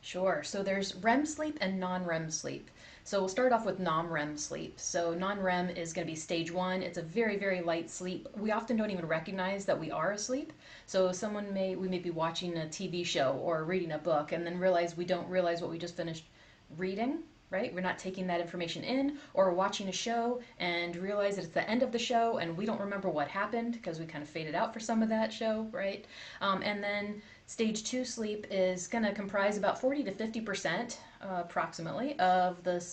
Sure. 0.00 0.42
So, 0.42 0.64
there's 0.64 0.96
REM 0.96 1.24
sleep 1.24 1.56
and 1.60 1.78
non 1.78 2.04
REM 2.04 2.28
sleep. 2.28 2.72
So, 3.04 3.20
we'll 3.20 3.28
start 3.28 3.52
off 3.52 3.64
with 3.64 3.78
non 3.78 4.08
REM 4.08 4.36
sleep. 4.36 4.80
So, 4.80 5.14
non 5.14 5.38
REM 5.38 5.70
is 5.70 5.92
going 5.92 6.04
to 6.08 6.12
be 6.12 6.16
stage 6.16 6.50
one. 6.50 6.82
It's 6.82 6.98
a 6.98 7.02
very, 7.02 7.36
very 7.36 7.60
light 7.60 7.88
sleep. 7.88 8.26
We 8.36 8.50
often 8.50 8.76
don't 8.76 8.90
even 8.90 9.06
recognize 9.06 9.64
that 9.66 9.78
we 9.78 9.92
are 9.92 10.10
asleep. 10.10 10.52
So, 10.86 11.12
someone 11.12 11.54
may, 11.54 11.76
we 11.76 11.86
may 11.86 12.00
be 12.00 12.10
watching 12.10 12.56
a 12.56 12.66
TV 12.66 13.06
show 13.06 13.38
or 13.40 13.62
reading 13.62 13.92
a 13.92 13.98
book 13.98 14.32
and 14.32 14.44
then 14.44 14.58
realize 14.58 14.96
we 14.96 15.04
don't 15.04 15.28
realize 15.28 15.60
what 15.60 15.70
we 15.70 15.78
just 15.78 15.96
finished 15.96 16.24
reading, 16.76 17.18
right? 17.50 17.72
We're 17.72 17.80
not 17.80 17.98
taking 17.98 18.26
that 18.26 18.40
information 18.40 18.82
in, 18.82 19.18
or 19.32 19.52
watching 19.52 19.88
a 19.88 19.92
show 19.92 20.40
and 20.58 20.96
realize 20.96 21.36
that 21.36 21.44
it's 21.44 21.54
the 21.54 21.68
end 21.68 21.82
of 21.82 21.92
the 21.92 21.98
show 21.98 22.38
and 22.38 22.56
we 22.56 22.66
don't 22.66 22.80
remember 22.80 23.08
what 23.08 23.28
happened 23.28 23.74
because 23.74 24.00
we 24.00 24.06
kind 24.06 24.22
of 24.22 24.28
faded 24.28 24.54
out 24.54 24.72
for 24.74 24.80
some 24.80 25.02
of 25.02 25.08
that 25.08 25.32
show, 25.32 25.68
right? 25.70 26.04
Um, 26.40 26.62
and 26.62 26.82
then 26.82 27.22
stage 27.46 27.84
two 27.84 28.04
sleep 28.04 28.46
is 28.50 28.88
going 28.88 29.04
to 29.04 29.12
comprise 29.12 29.56
about 29.56 29.80
40 29.80 30.04
to 30.04 30.10
50 30.10 30.40
percent 30.40 30.98
uh, 31.22 31.42
approximately 31.42 32.18
of 32.18 32.62
the 32.64 32.84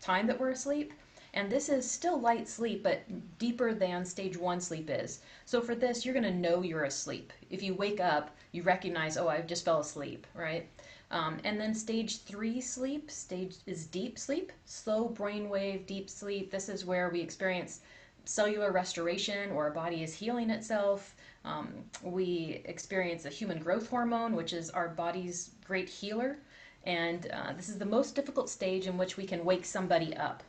time 0.00 0.26
that 0.26 0.38
we're 0.38 0.50
asleep. 0.50 0.92
And 1.32 1.50
this 1.50 1.68
is 1.68 1.88
still 1.88 2.20
light 2.20 2.48
sleep, 2.48 2.82
but 2.82 3.02
deeper 3.38 3.72
than 3.72 4.04
stage 4.04 4.36
one 4.36 4.60
sleep 4.60 4.90
is. 4.90 5.20
So 5.44 5.60
for 5.60 5.76
this, 5.76 6.04
you're 6.04 6.14
going 6.14 6.24
to 6.24 6.34
know 6.34 6.62
you're 6.62 6.84
asleep. 6.84 7.32
If 7.50 7.62
you 7.62 7.72
wake 7.74 8.00
up, 8.00 8.36
you 8.50 8.64
recognize, 8.64 9.16
oh, 9.16 9.28
I 9.28 9.40
just 9.42 9.64
fell 9.64 9.78
asleep, 9.78 10.26
right? 10.34 10.68
Um, 11.10 11.38
and 11.44 11.60
then 11.60 11.74
stage 11.74 12.22
three 12.22 12.60
sleep, 12.60 13.10
stage 13.10 13.56
is 13.66 13.86
deep 13.86 14.18
sleep, 14.18 14.52
slow 14.64 15.08
brainwave, 15.08 15.86
deep 15.86 16.08
sleep. 16.08 16.50
This 16.50 16.68
is 16.68 16.84
where 16.84 17.10
we 17.10 17.20
experience 17.20 17.80
cellular 18.24 18.70
restoration 18.70 19.50
or 19.50 19.64
our 19.64 19.70
body 19.72 20.02
is 20.02 20.14
healing 20.14 20.50
itself. 20.50 21.16
Um, 21.44 21.68
we 22.02 22.62
experience 22.64 23.24
a 23.24 23.30
human 23.30 23.58
growth 23.58 23.88
hormone, 23.88 24.36
which 24.36 24.52
is 24.52 24.70
our 24.70 24.88
body's 24.88 25.50
great 25.66 25.88
healer. 25.88 26.38
And 26.84 27.26
uh, 27.32 27.52
this 27.56 27.68
is 27.68 27.78
the 27.78 27.86
most 27.86 28.14
difficult 28.14 28.48
stage 28.48 28.86
in 28.86 28.96
which 28.96 29.16
we 29.16 29.26
can 29.26 29.44
wake 29.44 29.64
somebody 29.64 30.16
up. 30.16 30.42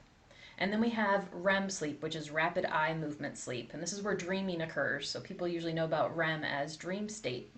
And 0.60 0.72
then 0.72 0.80
we 0.80 0.89
have 0.89 1.27
REM 1.34 1.72
sleep, 1.72 2.03
which 2.03 2.15
is 2.15 2.30
rapid 2.30 2.65
eye 2.65 2.94
movement 2.94 3.38
sleep. 3.38 3.72
And 3.74 3.82
this 3.82 3.94
is 3.94 4.03
where 4.03 4.15
dreaming 4.15 4.62
occurs. 4.62 5.10
So 5.10 5.20
people 5.20 5.48
usually 5.48 5.74
know 5.74 5.86
about 5.86 6.15
REM 6.15 6.44
as 6.44 6.77
dream 6.77 7.10
state. 7.10 7.51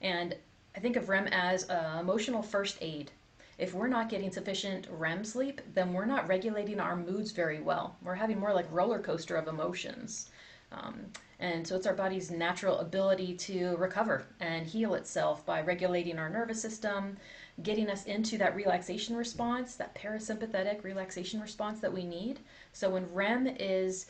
And 0.00 0.34
I 0.76 0.80
think 0.80 0.96
of 0.96 1.08
REM 1.08 1.26
as 1.28 1.68
uh, 1.70 1.96
emotional 1.98 2.42
first 2.42 2.76
aid. 2.82 3.10
If 3.56 3.72
we're 3.72 3.88
not 3.88 4.10
getting 4.10 4.30
sufficient 4.30 4.86
REM 4.90 5.24
sleep, 5.24 5.62
then 5.72 5.94
we're 5.94 6.04
not 6.04 6.28
regulating 6.28 6.78
our 6.80 6.94
moods 6.94 7.32
very 7.32 7.60
well. 7.60 7.96
We're 8.02 8.14
having 8.14 8.38
more 8.38 8.52
like 8.52 8.70
roller 8.70 8.98
coaster 8.98 9.36
of 9.36 9.48
emotions. 9.48 10.30
Um, 10.72 11.06
and 11.38 11.66
so 11.66 11.76
it's 11.76 11.86
our 11.86 11.94
body's 11.94 12.30
natural 12.30 12.80
ability 12.80 13.36
to 13.36 13.76
recover 13.76 14.26
and 14.40 14.66
heal 14.66 14.94
itself 14.94 15.46
by 15.46 15.62
regulating 15.62 16.18
our 16.18 16.28
nervous 16.28 16.60
system, 16.60 17.16
getting 17.62 17.88
us 17.88 18.04
into 18.04 18.36
that 18.36 18.54
relaxation 18.54 19.16
response, 19.16 19.76
that 19.76 19.94
parasympathetic 19.94 20.84
relaxation 20.84 21.40
response 21.40 21.80
that 21.80 21.92
we 21.92 22.04
need. 22.04 22.40
So 22.74 22.90
when 22.90 23.10
REM 23.14 23.46
is 23.46 24.06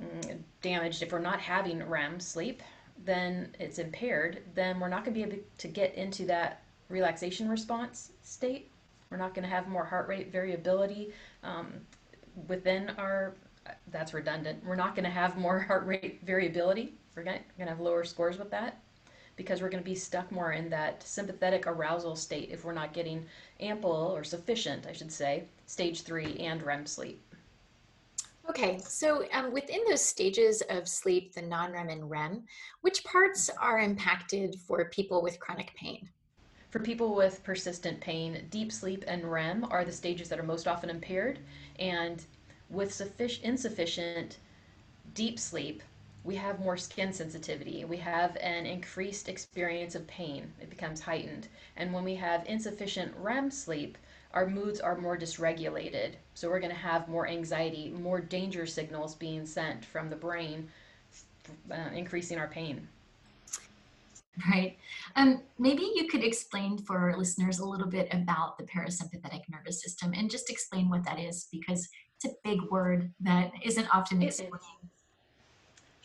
mm, 0.00 0.38
damaged, 0.62 1.02
if 1.02 1.10
we're 1.10 1.18
not 1.18 1.40
having 1.40 1.82
REM 1.88 2.20
sleep, 2.20 2.62
then 3.04 3.54
it's 3.58 3.78
impaired, 3.78 4.42
then 4.54 4.80
we're 4.80 4.88
not 4.88 5.04
going 5.04 5.14
to 5.14 5.20
be 5.20 5.34
able 5.34 5.42
to 5.58 5.68
get 5.68 5.94
into 5.94 6.24
that 6.26 6.62
relaxation 6.88 7.48
response 7.48 8.12
state. 8.22 8.70
We're 9.10 9.16
not 9.16 9.34
going 9.34 9.44
to 9.44 9.50
have 9.50 9.68
more 9.68 9.84
heart 9.84 10.08
rate 10.08 10.32
variability 10.32 11.12
um, 11.42 11.72
within 12.48 12.90
our, 12.98 13.34
that's 13.90 14.14
redundant. 14.14 14.64
We're 14.64 14.76
not 14.76 14.94
going 14.94 15.04
to 15.04 15.10
have 15.10 15.36
more 15.36 15.58
heart 15.68 15.86
rate 15.86 16.20
variability. 16.24 16.94
We're 17.14 17.24
going 17.24 17.40
to 17.58 17.64
have 17.64 17.80
lower 17.80 18.04
scores 18.04 18.38
with 18.38 18.50
that 18.50 18.78
because 19.36 19.60
we're 19.60 19.68
going 19.68 19.82
to 19.82 19.88
be 19.88 19.94
stuck 19.94 20.32
more 20.32 20.52
in 20.52 20.70
that 20.70 21.02
sympathetic 21.02 21.66
arousal 21.66 22.16
state 22.16 22.50
if 22.50 22.64
we're 22.64 22.72
not 22.72 22.92
getting 22.92 23.24
ample 23.60 23.90
or 23.90 24.24
sufficient, 24.24 24.86
I 24.86 24.92
should 24.92 25.12
say, 25.12 25.44
stage 25.66 26.02
three 26.02 26.36
and 26.38 26.62
REM 26.62 26.86
sleep. 26.86 27.22
Okay, 28.48 28.78
so 28.78 29.24
um, 29.32 29.52
within 29.52 29.80
those 29.88 30.02
stages 30.02 30.62
of 30.70 30.86
sleep, 30.86 31.34
the 31.34 31.42
non 31.42 31.72
REM 31.72 31.88
and 31.88 32.08
REM, 32.08 32.44
which 32.80 33.02
parts 33.02 33.50
are 33.60 33.80
impacted 33.80 34.54
for 34.66 34.84
people 34.86 35.20
with 35.20 35.40
chronic 35.40 35.74
pain? 35.74 36.08
For 36.70 36.78
people 36.78 37.14
with 37.14 37.42
persistent 37.42 38.00
pain, 38.00 38.46
deep 38.50 38.70
sleep 38.70 39.02
and 39.08 39.24
REM 39.24 39.64
are 39.70 39.84
the 39.84 39.92
stages 39.92 40.28
that 40.28 40.38
are 40.38 40.44
most 40.44 40.68
often 40.68 40.90
impaired. 40.90 41.40
And 41.80 42.24
with 42.70 42.94
sufficient, 42.94 43.44
insufficient 43.44 44.38
deep 45.14 45.38
sleep, 45.40 45.82
we 46.22 46.36
have 46.36 46.60
more 46.60 46.76
skin 46.76 47.12
sensitivity. 47.12 47.84
We 47.84 47.96
have 47.98 48.36
an 48.36 48.66
increased 48.66 49.28
experience 49.28 49.94
of 49.94 50.06
pain. 50.06 50.52
It 50.60 50.70
becomes 50.70 51.00
heightened. 51.00 51.48
And 51.76 51.92
when 51.92 52.04
we 52.04 52.14
have 52.16 52.46
insufficient 52.46 53.12
REM 53.16 53.50
sleep, 53.50 53.96
our 54.36 54.46
moods 54.46 54.80
are 54.80 54.98
more 54.98 55.16
dysregulated. 55.16 56.12
So 56.34 56.50
we're 56.50 56.60
going 56.60 56.70
to 56.70 56.78
have 56.78 57.08
more 57.08 57.26
anxiety, 57.26 57.88
more 57.88 58.20
danger 58.20 58.66
signals 58.66 59.14
being 59.14 59.46
sent 59.46 59.82
from 59.82 60.10
the 60.10 60.16
brain, 60.16 60.68
uh, 61.72 61.88
increasing 61.94 62.38
our 62.38 62.46
pain. 62.46 62.86
Right. 64.50 64.76
Um, 65.16 65.40
maybe 65.58 65.90
you 65.94 66.08
could 66.08 66.22
explain 66.22 66.76
for 66.76 66.98
our 66.98 67.16
listeners 67.16 67.60
a 67.60 67.64
little 67.64 67.86
bit 67.86 68.08
about 68.12 68.58
the 68.58 68.64
parasympathetic 68.64 69.40
nervous 69.48 69.82
system 69.82 70.12
and 70.14 70.30
just 70.30 70.50
explain 70.50 70.90
what 70.90 71.02
that 71.06 71.18
is 71.18 71.48
because 71.50 71.88
it's 72.16 72.26
a 72.26 72.36
big 72.44 72.60
word 72.70 73.10
that 73.20 73.52
isn't 73.64 73.88
often 73.94 74.20
explained. 74.20 74.60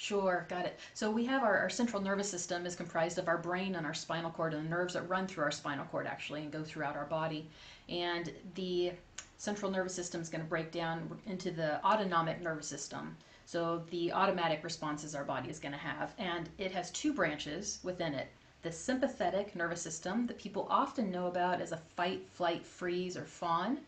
Sure, 0.01 0.47
got 0.49 0.65
it. 0.65 0.79
So 0.95 1.11
we 1.11 1.25
have 1.25 1.43
our, 1.43 1.59
our, 1.59 1.69
central 1.69 2.01
nervous 2.01 2.27
system 2.27 2.65
is 2.65 2.75
comprised 2.75 3.19
of 3.19 3.27
our 3.27 3.37
brain 3.37 3.75
and 3.75 3.85
our 3.85 3.93
spinal 3.93 4.31
cord 4.31 4.55
and 4.55 4.65
the 4.65 4.69
nerves 4.69 4.95
that 4.95 5.07
run 5.07 5.27
through 5.27 5.43
our 5.43 5.51
spinal 5.51 5.85
cord 5.85 6.07
actually 6.07 6.41
and 6.41 6.51
go 6.51 6.63
throughout 6.63 6.95
our 6.95 7.05
body. 7.05 7.47
And 7.91 8.31
the 8.55 8.93
central 9.37 9.69
nervous 9.69 9.93
system 9.93 10.21
is 10.21 10.29
going 10.29 10.43
to 10.43 10.49
break 10.49 10.71
down 10.71 11.19
into 11.25 11.51
the 11.51 11.83
autonomic 11.85 12.41
nervous 12.41 12.67
system. 12.67 13.17
So 13.45 13.83
the 13.89 14.13
automatic 14.13 14.63
responses 14.63 15.13
our 15.13 15.25
body 15.25 15.49
is 15.49 15.59
going 15.59 15.73
to 15.73 15.77
have. 15.77 16.13
And 16.17 16.49
it 16.57 16.71
has 16.71 16.89
two 16.91 17.13
branches 17.13 17.79
within 17.83 18.13
it. 18.13 18.29
The 18.61 18.71
sympathetic 18.71 19.55
nervous 19.55 19.81
system 19.81 20.25
that 20.27 20.37
people 20.37 20.67
often 20.69 21.11
know 21.11 21.27
about 21.27 21.59
as 21.59 21.71
a 21.71 21.77
fight, 21.77 22.25
flight, 22.29 22.65
freeze, 22.65 23.17
or 23.17 23.25
fawn 23.25 23.79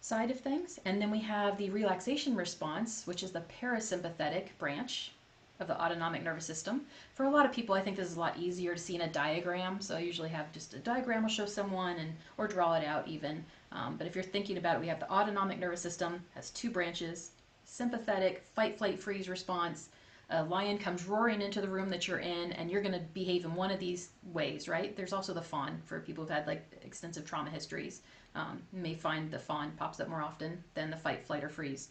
side 0.00 0.30
of 0.30 0.38
things. 0.40 0.78
And 0.84 1.02
then 1.02 1.10
we 1.10 1.20
have 1.20 1.58
the 1.58 1.70
relaxation 1.70 2.36
response, 2.36 3.06
which 3.06 3.22
is 3.22 3.32
the 3.32 3.42
parasympathetic 3.60 4.56
branch 4.58 5.12
of 5.60 5.66
the 5.66 5.80
autonomic 5.80 6.22
nervous 6.22 6.44
system. 6.44 6.82
For 7.14 7.24
a 7.24 7.30
lot 7.30 7.46
of 7.46 7.52
people, 7.52 7.74
I 7.74 7.80
think 7.80 7.96
this 7.96 8.08
is 8.08 8.16
a 8.16 8.20
lot 8.20 8.38
easier 8.38 8.74
to 8.74 8.80
see 8.80 8.94
in 8.94 9.02
a 9.02 9.08
diagram. 9.08 9.80
So 9.80 9.96
I 9.96 10.00
usually 10.00 10.28
have 10.28 10.52
just 10.52 10.74
a 10.74 10.78
diagram 10.78 11.24
I'll 11.24 11.28
show 11.28 11.46
someone 11.46 11.96
and 11.96 12.14
or 12.36 12.46
draw 12.46 12.74
it 12.74 12.84
out 12.84 13.08
even. 13.08 13.44
Um, 13.72 13.96
but 13.96 14.06
if 14.06 14.14
you're 14.14 14.24
thinking 14.24 14.58
about 14.58 14.76
it, 14.76 14.80
we 14.80 14.88
have 14.88 15.00
the 15.00 15.10
autonomic 15.10 15.58
nervous 15.58 15.80
system 15.80 16.22
has 16.34 16.50
two 16.50 16.70
branches, 16.70 17.30
sympathetic, 17.64 18.44
fight, 18.54 18.78
flight, 18.78 19.00
freeze 19.00 19.28
response. 19.28 19.88
A 20.30 20.42
lion 20.42 20.76
comes 20.76 21.06
roaring 21.06 21.40
into 21.40 21.60
the 21.60 21.68
room 21.68 21.88
that 21.90 22.08
you're 22.08 22.18
in 22.18 22.52
and 22.52 22.70
you're 22.70 22.82
going 22.82 22.94
to 22.94 23.06
behave 23.14 23.44
in 23.44 23.54
one 23.54 23.70
of 23.70 23.78
these 23.78 24.10
ways, 24.32 24.68
right? 24.68 24.96
There's 24.96 25.12
also 25.12 25.32
the 25.32 25.42
fawn 25.42 25.80
for 25.84 26.00
people 26.00 26.24
who've 26.24 26.32
had 26.32 26.46
like 26.46 26.64
extensive 26.82 27.24
trauma 27.24 27.50
histories 27.50 28.02
um, 28.34 28.62
may 28.72 28.94
find 28.94 29.30
the 29.30 29.38
fawn 29.38 29.72
pops 29.76 30.00
up 30.00 30.08
more 30.08 30.22
often 30.22 30.62
than 30.74 30.90
the 30.90 30.96
fight, 30.96 31.24
flight, 31.24 31.44
or 31.44 31.48
freeze. 31.48 31.88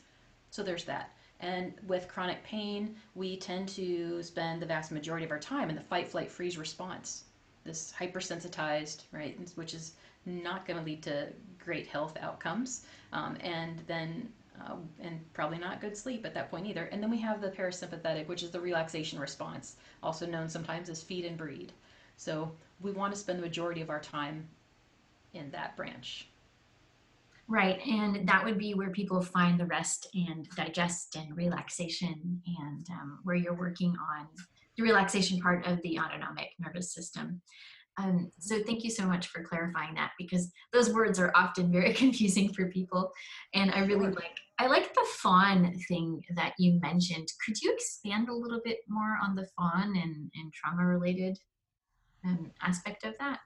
So 0.52 0.64
there's 0.64 0.86
that. 0.86 1.12
And 1.40 1.74
with 1.88 2.08
chronic 2.08 2.44
pain, 2.44 2.96
we 3.14 3.38
tend 3.38 3.70
to 3.70 4.24
spend 4.24 4.62
the 4.62 4.66
vast 4.66 4.92
majority 4.92 5.26
of 5.26 5.32
our 5.32 5.40
time 5.40 5.70
in 5.70 5.76
the 5.76 5.82
fight, 5.82 6.08
flight, 6.08 6.32
freeze 6.32 6.58
response. 6.58 7.26
This 7.64 7.94
hypersensitized, 8.00 9.04
right, 9.12 9.38
which 9.56 9.74
is 9.74 9.94
not 10.26 10.66
going 10.66 10.80
to 10.80 10.86
lead 10.86 11.04
to 11.04 11.28
great 11.64 11.88
health 11.88 12.18
outcomes. 12.22 12.86
Um, 13.12 13.38
and 13.42 13.80
then 13.88 14.32
uh, 14.62 14.76
and 15.02 15.20
probably 15.34 15.58
not 15.58 15.82
good 15.82 15.98
sleep 15.98 16.26
at 16.26 16.34
that 16.34 16.50
point 16.50 16.66
either. 16.66 16.86
And 16.86 17.02
then 17.02 17.12
we 17.12 17.18
have 17.20 17.42
the 17.42 17.50
parasympathetic, 17.50 18.28
which 18.28 18.44
is 18.44 18.52
the 18.52 18.60
relaxation 18.60 19.20
response, 19.20 19.76
also 20.02 20.26
known 20.26 20.50
sometimes 20.50 20.90
as 20.90 21.04
feed 21.04 21.26
and 21.26 21.38
breed. 21.38 21.74
So 22.18 22.52
we 22.80 22.92
want 22.92 23.14
to 23.14 23.20
spend 23.20 23.40
the 23.40 23.44
majority 23.44 23.82
of 23.82 23.90
our 23.90 24.00
time 24.00 24.48
in 25.34 25.52
that 25.52 25.76
branch. 25.76 26.30
Right, 27.48 27.80
and 27.86 28.28
that 28.28 28.44
would 28.44 28.58
be 28.58 28.74
where 28.74 28.90
people 28.90 29.22
find 29.22 29.60
the 29.60 29.68
rest 29.68 30.08
and 30.16 30.48
digest 30.56 31.16
and 31.16 31.38
relaxation, 31.38 32.42
and 32.60 32.88
um, 32.90 33.20
where 33.24 33.36
you're 33.36 33.54
working 33.54 33.92
on 33.92 34.28
the 34.78 34.84
relaxation 34.84 35.40
part 35.40 35.66
of 35.68 35.80
the 35.84 36.00
autonomic 36.00 36.50
nervous 36.60 36.94
system. 36.94 37.42
Um, 37.98 38.32
so 38.40 38.62
thank 38.64 38.84
you 38.84 38.90
so 38.90 39.06
much 39.06 39.28
for 39.28 39.44
clarifying 39.44 39.94
that 39.96 40.12
because 40.18 40.52
those 40.74 40.92
words 40.92 41.18
are 41.18 41.32
often 41.34 41.72
very 41.72 41.94
confusing 42.04 42.52
for 42.52 42.66
people, 42.70 43.12
and 43.54 43.72
I 43.72 43.82
really 43.82 44.10
like 44.10 44.38
I 44.58 44.68
like 44.68 44.94
the 44.94 45.06
fawn 45.18 45.74
thing 45.88 46.24
that 46.36 46.54
you 46.58 46.80
mentioned. 46.80 47.28
Could 47.46 47.62
you 47.62 47.74
expand 47.74 48.30
a 48.30 48.34
little 48.34 48.62
bit 48.64 48.80
more 48.88 49.18
on 49.22 49.36
the 49.36 49.46
fawn 49.56 49.96
and, 49.98 50.32
and 50.34 50.54
trauma 50.54 50.86
related 50.86 51.38
um, 52.24 52.52
aspect 52.62 53.04
of 53.06 53.18
that? 53.20 53.40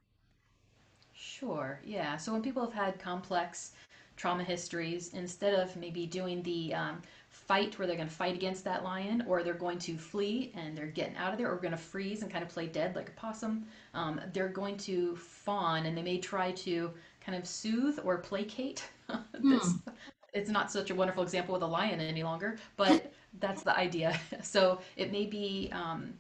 Sure, 1.14 1.82
yeah. 1.84 2.16
So 2.16 2.32
when 2.32 2.44
people 2.44 2.64
have 2.64 2.74
had 2.74 3.00
complex 3.00 3.74
trauma 4.20 4.44
histories, 4.44 5.14
instead 5.14 5.54
of 5.54 5.74
maybe 5.78 6.06
doing 6.06 6.44
the 6.44 6.74
um, 6.74 7.02
fight 7.30 7.80
where 7.80 7.88
they're 7.88 7.96
going 7.96 8.08
to 8.08 8.14
fight 8.14 8.36
against 8.36 8.66
that 8.66 8.84
lion, 8.84 9.24
or 9.26 9.44
they're 9.44 9.54
going 9.54 9.80
to 9.80 9.98
flee 9.98 10.52
and 10.56 10.78
they're 10.78 10.88
getting 10.88 11.16
out 11.16 11.32
of 11.32 11.40
there, 11.40 11.50
or 11.50 11.56
going 11.56 11.72
to 11.72 11.78
freeze 11.78 12.22
and 12.22 12.30
kind 12.30 12.44
of 12.44 12.50
play 12.50 12.68
dead 12.68 12.96
like 12.98 13.08
a 13.08 13.14
possum, 13.14 13.66
um, 13.94 14.20
they're 14.34 14.50
going 14.50 14.76
to 14.76 15.16
fawn 15.16 15.86
and 15.86 15.98
they 15.98 16.02
may 16.02 16.18
try 16.18 16.52
to 16.52 16.92
kind 17.26 17.38
of 17.38 17.48
soothe 17.48 17.98
or 18.04 18.18
placate. 18.18 18.84
this, 19.40 19.72
hmm. 19.72 19.90
It's 20.34 20.50
not 20.50 20.70
such 20.70 20.92
a 20.92 20.96
wonderful 20.96 21.24
example 21.24 21.54
with 21.54 21.64
a 21.64 21.68
lion 21.68 22.02
any 22.02 22.22
longer, 22.22 22.58
but 22.76 23.12
that's 23.40 23.64
the 23.64 23.76
idea. 23.76 24.20
So 24.44 24.82
it 24.98 25.12
may 25.14 25.26
be, 25.26 25.70
um, 25.72 26.14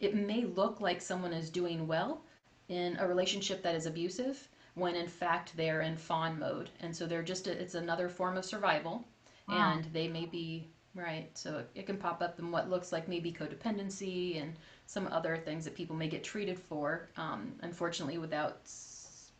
it 0.00 0.14
may 0.14 0.44
look 0.44 0.80
like 0.80 1.02
someone 1.02 1.34
is 1.34 1.50
doing 1.50 1.86
well 1.86 2.22
in 2.68 2.96
a 2.98 3.06
relationship 3.06 3.62
that 3.62 3.74
is 3.74 3.84
abusive 3.84 4.48
when 4.74 4.94
in 4.96 5.08
fact 5.08 5.56
they're 5.56 5.82
in 5.82 5.96
fawn 5.96 6.38
mode. 6.38 6.70
And 6.80 6.94
so 6.94 7.06
they're 7.06 7.22
just, 7.22 7.46
a, 7.46 7.52
it's 7.52 7.74
another 7.74 8.08
form 8.08 8.36
of 8.36 8.44
survival. 8.44 9.04
Wow. 9.48 9.74
And 9.74 9.84
they 9.92 10.08
may 10.08 10.26
be, 10.26 10.68
right, 10.94 11.28
so 11.34 11.58
it, 11.58 11.70
it 11.74 11.86
can 11.86 11.96
pop 11.96 12.22
up 12.22 12.38
in 12.38 12.50
what 12.50 12.70
looks 12.70 12.92
like 12.92 13.08
maybe 13.08 13.32
codependency 13.32 14.40
and 14.40 14.54
some 14.86 15.06
other 15.08 15.36
things 15.36 15.64
that 15.64 15.74
people 15.74 15.96
may 15.96 16.08
get 16.08 16.24
treated 16.24 16.58
for, 16.58 17.08
um, 17.16 17.52
unfortunately, 17.62 18.18
without 18.18 18.68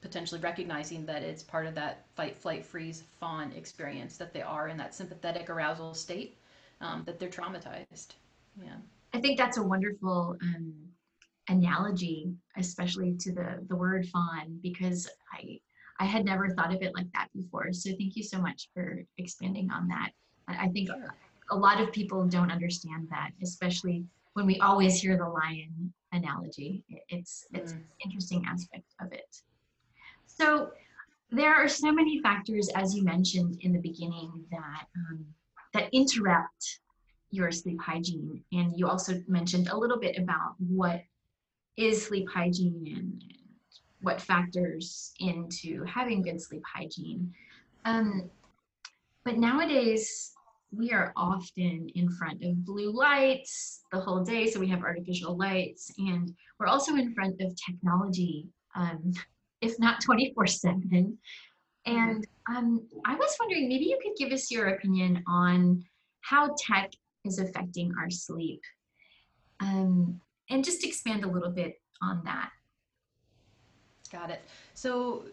potentially 0.00 0.40
recognizing 0.40 1.06
that 1.06 1.22
it's 1.22 1.42
part 1.42 1.66
of 1.66 1.74
that 1.74 2.04
fight, 2.14 2.36
flight, 2.36 2.64
freeze, 2.64 3.04
fawn 3.18 3.50
experience 3.52 4.16
that 4.18 4.32
they 4.32 4.42
are 4.42 4.68
in 4.68 4.76
that 4.76 4.94
sympathetic 4.94 5.48
arousal 5.48 5.94
state, 5.94 6.36
um, 6.80 7.02
that 7.06 7.18
they're 7.18 7.28
traumatized. 7.28 8.08
Yeah. 8.62 8.76
I 9.14 9.20
think 9.20 9.38
that's 9.38 9.56
a 9.58 9.62
wonderful 9.62 10.36
um, 10.42 10.74
analogy, 11.48 12.32
especially 12.56 13.16
to 13.20 13.32
the 13.32 13.64
the 13.68 13.76
word 13.76 14.06
fawn, 14.08 14.58
because 14.62 15.08
I 15.32 15.58
I 16.00 16.04
had 16.04 16.24
never 16.24 16.50
thought 16.50 16.74
of 16.74 16.82
it 16.82 16.94
like 16.94 17.10
that 17.12 17.28
before. 17.34 17.72
So 17.72 17.90
thank 17.90 18.16
you 18.16 18.22
so 18.22 18.40
much 18.40 18.68
for 18.74 19.02
expanding 19.18 19.70
on 19.70 19.88
that. 19.88 20.10
I 20.48 20.68
think 20.68 20.90
a 21.50 21.56
lot 21.56 21.80
of 21.80 21.92
people 21.92 22.26
don't 22.26 22.50
understand 22.50 23.08
that, 23.10 23.30
especially 23.42 24.04
when 24.34 24.46
we 24.46 24.58
always 24.60 25.00
hear 25.00 25.16
the 25.16 25.28
lion 25.28 25.92
analogy. 26.12 26.82
It's 27.08 27.46
it's 27.52 27.72
mm. 27.72 27.76
an 27.76 27.84
interesting 28.04 28.44
aspect 28.46 28.86
of 29.00 29.12
it. 29.12 29.36
So 30.26 30.70
there 31.30 31.54
are 31.54 31.68
so 31.68 31.92
many 31.92 32.20
factors, 32.20 32.68
as 32.74 32.94
you 32.94 33.04
mentioned 33.04 33.58
in 33.62 33.72
the 33.72 33.80
beginning, 33.80 34.44
that 34.50 34.86
um, 34.96 35.24
that 35.72 35.88
interrupt 35.92 36.80
your 37.30 37.50
sleep 37.50 37.80
hygiene, 37.80 38.42
and 38.52 38.78
you 38.78 38.88
also 38.88 39.22
mentioned 39.26 39.68
a 39.68 39.76
little 39.76 39.98
bit 39.98 40.18
about 40.18 40.54
what 40.58 41.02
is 41.76 42.04
sleep 42.04 42.28
hygiene 42.32 42.94
and 42.96 43.22
what 44.00 44.20
factors 44.20 45.12
into 45.20 45.84
having 45.84 46.22
good 46.22 46.40
sleep 46.40 46.62
hygiene. 46.72 47.32
Um, 47.84 48.30
but 49.24 49.38
nowadays, 49.38 50.32
we 50.70 50.92
are 50.92 51.12
often 51.16 51.88
in 51.94 52.10
front 52.10 52.42
of 52.44 52.64
blue 52.64 52.92
lights 52.92 53.82
the 53.92 54.00
whole 54.00 54.22
day, 54.22 54.50
so 54.50 54.60
we 54.60 54.68
have 54.68 54.82
artificial 54.82 55.36
lights, 55.36 55.92
and 55.98 56.34
we're 56.58 56.66
also 56.66 56.94
in 56.96 57.14
front 57.14 57.40
of 57.40 57.54
technology, 57.56 58.48
um, 58.74 59.12
if 59.60 59.78
not 59.78 60.00
24 60.02 60.46
7. 60.46 61.18
And 61.86 62.26
um, 62.48 62.86
I 63.06 63.14
was 63.14 63.36
wondering, 63.38 63.68
maybe 63.68 63.84
you 63.84 63.98
could 64.02 64.16
give 64.16 64.32
us 64.32 64.50
your 64.50 64.68
opinion 64.68 65.22
on 65.28 65.84
how 66.22 66.54
tech 66.58 66.90
is 67.24 67.38
affecting 67.38 67.92
our 67.98 68.10
sleep. 68.10 68.60
Um, 69.60 70.20
and 70.50 70.64
just 70.64 70.84
expand 70.84 71.24
a 71.24 71.28
little 71.28 71.50
bit 71.50 71.80
on 72.02 72.22
that. 72.24 72.50
Got 74.12 74.30
it. 74.30 74.42
So, 74.74 75.24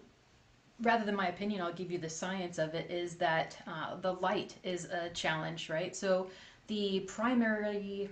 rather 0.82 1.06
than 1.06 1.16
my 1.16 1.28
opinion, 1.28 1.62
I'll 1.62 1.74
give 1.74 1.92
you 1.92 1.98
the 1.98 2.10
science 2.10 2.58
of 2.58 2.74
it 2.74 2.90
is 2.90 3.16
that 3.16 3.58
uh, 3.68 3.98
the 4.02 4.14
light 4.14 4.56
is 4.64 4.86
a 4.86 5.10
challenge, 5.10 5.70
right? 5.70 5.96
So, 5.96 6.28
the 6.68 7.02
primary 7.02 8.10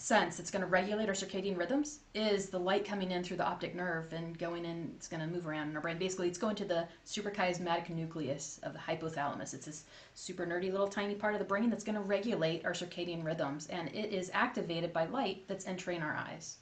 sense. 0.00 0.36
That's 0.36 0.50
going 0.50 0.62
to 0.62 0.68
regulate 0.68 1.08
our 1.08 1.14
circadian 1.14 1.56
rhythms 1.56 2.00
is 2.14 2.48
the 2.48 2.58
light 2.58 2.84
coming 2.84 3.10
in 3.10 3.22
through 3.22 3.38
the 3.38 3.46
optic 3.46 3.74
nerve 3.74 4.12
and 4.12 4.38
going 4.38 4.64
in 4.64 4.92
it's 4.96 5.08
going 5.08 5.20
to 5.20 5.26
move 5.26 5.46
around 5.46 5.70
in 5.70 5.76
our 5.76 5.82
brain. 5.82 5.98
Basically 5.98 6.28
it's 6.28 6.38
going 6.38 6.56
to 6.56 6.64
the 6.64 6.86
suprachiasmatic 7.06 7.88
nucleus 7.90 8.60
of 8.62 8.72
the 8.72 8.78
hypothalamus. 8.78 9.54
It's 9.54 9.66
this 9.66 9.84
super 10.14 10.46
nerdy 10.46 10.70
little 10.70 10.88
tiny 10.88 11.14
part 11.14 11.34
of 11.34 11.38
the 11.38 11.44
brain 11.44 11.70
that's 11.70 11.84
going 11.84 11.96
to 11.96 12.00
regulate 12.00 12.64
our 12.64 12.72
circadian 12.72 13.24
rhythms 13.24 13.66
and 13.68 13.88
it 13.88 14.12
is 14.12 14.30
activated 14.34 14.92
by 14.92 15.06
light 15.06 15.46
that's 15.48 15.66
entering 15.66 16.02
our 16.02 16.14
eyes. 16.14 16.58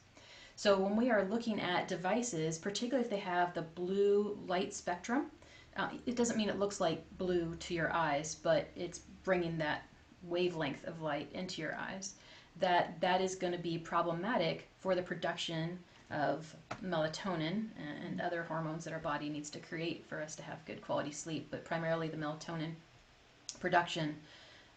So 0.57 0.79
when 0.79 0.97
we 0.97 1.11
are 1.11 1.25
looking 1.25 1.61
at 1.61 1.89
devices 1.89 2.59
particularly 2.59 3.05
if 3.05 3.11
they 3.11 3.19
have 3.19 3.55
the 3.55 3.63
blue 3.63 4.39
light 4.47 4.73
spectrum 4.73 5.27
uh, 5.77 5.91
it 6.07 6.17
doesn't 6.17 6.39
mean 6.39 6.49
it 6.49 6.59
looks 6.59 6.81
like 6.81 7.05
blue 7.19 7.55
to 7.57 7.75
your 7.75 7.93
eyes 7.93 8.35
but 8.35 8.69
it's 8.77 9.01
bringing 9.25 9.59
that 9.59 9.83
wavelength 10.23 10.85
of 10.85 11.03
light 11.03 11.31
into 11.33 11.61
your 11.61 11.77
eyes 11.77 12.15
that 12.61 13.01
that 13.01 13.21
is 13.21 13.35
going 13.35 13.53
to 13.53 13.59
be 13.59 13.79
problematic 13.79 14.69
for 14.79 14.95
the 14.95 15.03
production 15.03 15.79
of 16.11 16.55
melatonin 16.85 17.67
and 18.07 18.21
other 18.21 18.45
hormones 18.45 18.85
that 18.85 18.93
our 18.93 19.01
body 19.01 19.29
needs 19.29 19.51
to 19.51 19.59
create 19.59 20.05
for 20.07 20.23
us 20.23 20.37
to 20.37 20.43
have 20.43 20.65
good 20.65 20.81
quality 20.81 21.11
sleep, 21.11 21.49
but 21.51 21.65
primarily 21.65 22.09
the 22.09 22.17
melatonin 22.17 22.73
production. 23.59 24.17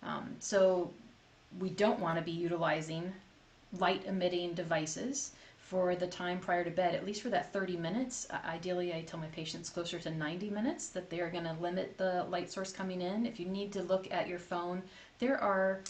Um, 0.01 0.36
so 0.39 0.91
we 1.59 1.69
don't 1.69 2.00
want 2.00 2.17
to 2.17 2.24
be 2.24 2.31
utilizing 2.31 3.13
light 3.77 4.05
emitting 4.05 4.53
devices 4.53 5.31
for 5.57 5.95
the 5.95 6.07
time 6.07 6.39
prior 6.39 6.63
to 6.63 6.71
bed, 6.71 6.95
at 6.95 7.05
least 7.05 7.21
for 7.21 7.29
that 7.29 7.53
30 7.53 7.77
minutes. 7.77 8.27
Ideally, 8.43 8.93
I 8.93 9.01
tell 9.01 9.19
my 9.19 9.27
patients 9.27 9.69
closer 9.69 9.99
to 9.99 10.10
90 10.10 10.49
minutes 10.49 10.89
that 10.89 11.12
they 11.12 11.19
are 11.19 11.30
going 11.30 11.43
to 11.43 11.56
limit 11.62 11.95
the 11.97 12.25
light 12.30 12.51
source 12.51 12.71
coming 12.71 13.01
in. 13.01 13.27
If 13.27 13.39
you 13.39 13.45
need 13.45 13.71
to 13.73 13.84
look 13.84 14.08
at 14.12 14.27
your 14.27 14.39
phone, 14.39 14.82
there 15.19 15.39
are 15.39 15.82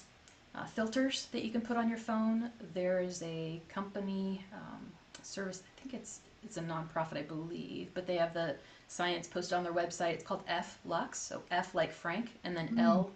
uh, 0.55 0.65
filters 0.65 1.27
that 1.31 1.43
you 1.43 1.51
can 1.51 1.61
put 1.61 1.77
on 1.77 1.89
your 1.89 1.97
phone. 1.97 2.49
There's 2.73 3.21
a 3.23 3.61
company 3.69 4.43
um, 4.53 4.91
service. 5.23 5.63
I 5.77 5.81
think 5.81 5.93
it's 5.93 6.21
it's 6.43 6.57
a 6.57 6.61
nonprofit, 6.61 7.17
I 7.17 7.23
believe, 7.23 7.89
but 7.93 8.07
they 8.07 8.15
have 8.15 8.33
the 8.33 8.55
science 8.87 9.27
posted 9.27 9.57
on 9.57 9.63
their 9.63 9.73
website. 9.73 10.13
It's 10.13 10.23
called 10.23 10.43
F 10.47 10.79
Lux, 10.85 11.19
so 11.19 11.41
F 11.51 11.75
like 11.75 11.91
Frank, 11.91 12.31
and 12.43 12.55
then 12.55 12.69
mm. 12.69 12.81
L 12.81 13.11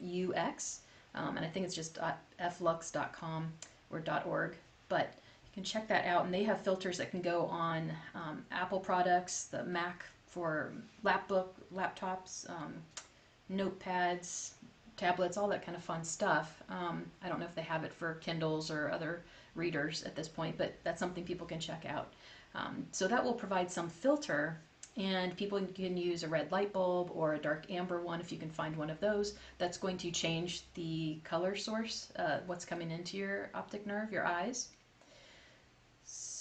U 0.00 0.34
X, 0.34 0.80
um, 1.14 1.36
and 1.36 1.44
I 1.44 1.48
think 1.48 1.66
it's 1.66 1.74
just 1.74 1.98
flux.com 2.56 3.52
or 3.90 4.02
.org. 4.24 4.56
But 4.88 5.12
you 5.44 5.50
can 5.54 5.64
check 5.64 5.88
that 5.88 6.06
out, 6.06 6.24
and 6.24 6.32
they 6.32 6.44
have 6.44 6.60
filters 6.60 6.98
that 6.98 7.10
can 7.10 7.20
go 7.20 7.46
on 7.46 7.92
um, 8.14 8.44
Apple 8.50 8.80
products, 8.80 9.44
the 9.44 9.64
Mac 9.64 10.04
for 10.26 10.72
lapbook, 11.04 11.48
laptops, 11.74 12.48
um, 12.50 12.74
notepads, 13.50 14.52
tablets, 14.98 15.36
all 15.36 15.48
that 15.48 15.64
kind 15.64 15.76
of 15.76 15.82
fun 15.82 16.04
stuff. 16.04 16.62
Um, 16.68 17.04
I 17.22 17.28
don't 17.28 17.40
know 17.40 17.46
if 17.46 17.54
they 17.54 17.62
have 17.62 17.84
it 17.84 17.94
for 17.94 18.14
Kindles 18.14 18.70
or 18.70 18.90
other 18.90 19.22
readers 19.54 20.02
at 20.04 20.14
this 20.14 20.28
point, 20.28 20.58
but 20.58 20.74
that's 20.84 21.00
something 21.00 21.24
people 21.24 21.46
can 21.46 21.60
check 21.60 21.84
out. 21.86 22.12
Um, 22.54 22.86
so 22.92 23.08
that 23.08 23.24
will 23.24 23.34
provide 23.34 23.70
some 23.70 23.88
filter 23.88 24.58
and 24.96 25.36
people 25.36 25.60
can 25.74 25.96
use 25.96 26.24
a 26.24 26.28
red 26.28 26.50
light 26.50 26.72
bulb 26.72 27.10
or 27.14 27.34
a 27.34 27.38
dark 27.38 27.70
amber 27.70 28.00
one 28.00 28.20
if 28.20 28.32
you 28.32 28.38
can 28.38 28.50
find 28.50 28.74
one 28.76 28.90
of 28.90 28.98
those. 28.98 29.34
That's 29.58 29.78
going 29.78 29.96
to 29.98 30.10
change 30.10 30.62
the 30.74 31.20
color 31.22 31.54
source, 31.54 32.12
uh, 32.16 32.40
what's 32.46 32.64
coming 32.64 32.90
into 32.90 33.16
your 33.16 33.50
optic 33.54 33.86
nerve, 33.86 34.10
your 34.10 34.26
eyes. 34.26 34.70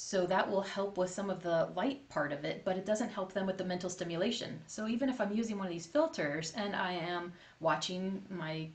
So 0.09 0.25
that 0.27 0.49
will 0.49 0.61
help 0.61 0.97
with 0.97 1.09
some 1.09 1.29
of 1.29 1.43
the 1.43 1.67
light 1.75 2.07
part 2.07 2.31
of 2.31 2.45
it, 2.45 2.63
but 2.63 2.77
it 2.77 2.85
doesn't 2.85 3.09
help 3.09 3.33
them 3.33 3.45
with 3.45 3.57
the 3.57 3.65
mental 3.65 3.89
stimulation. 3.89 4.61
So 4.65 4.87
even 4.87 5.09
if 5.09 5.19
I'm 5.19 5.35
using 5.35 5.57
one 5.57 5.67
of 5.67 5.73
these 5.73 5.85
filters 5.85 6.53
and 6.55 6.73
I 6.73 6.93
am 6.93 7.33
watching 7.59 8.23
my 8.29 8.69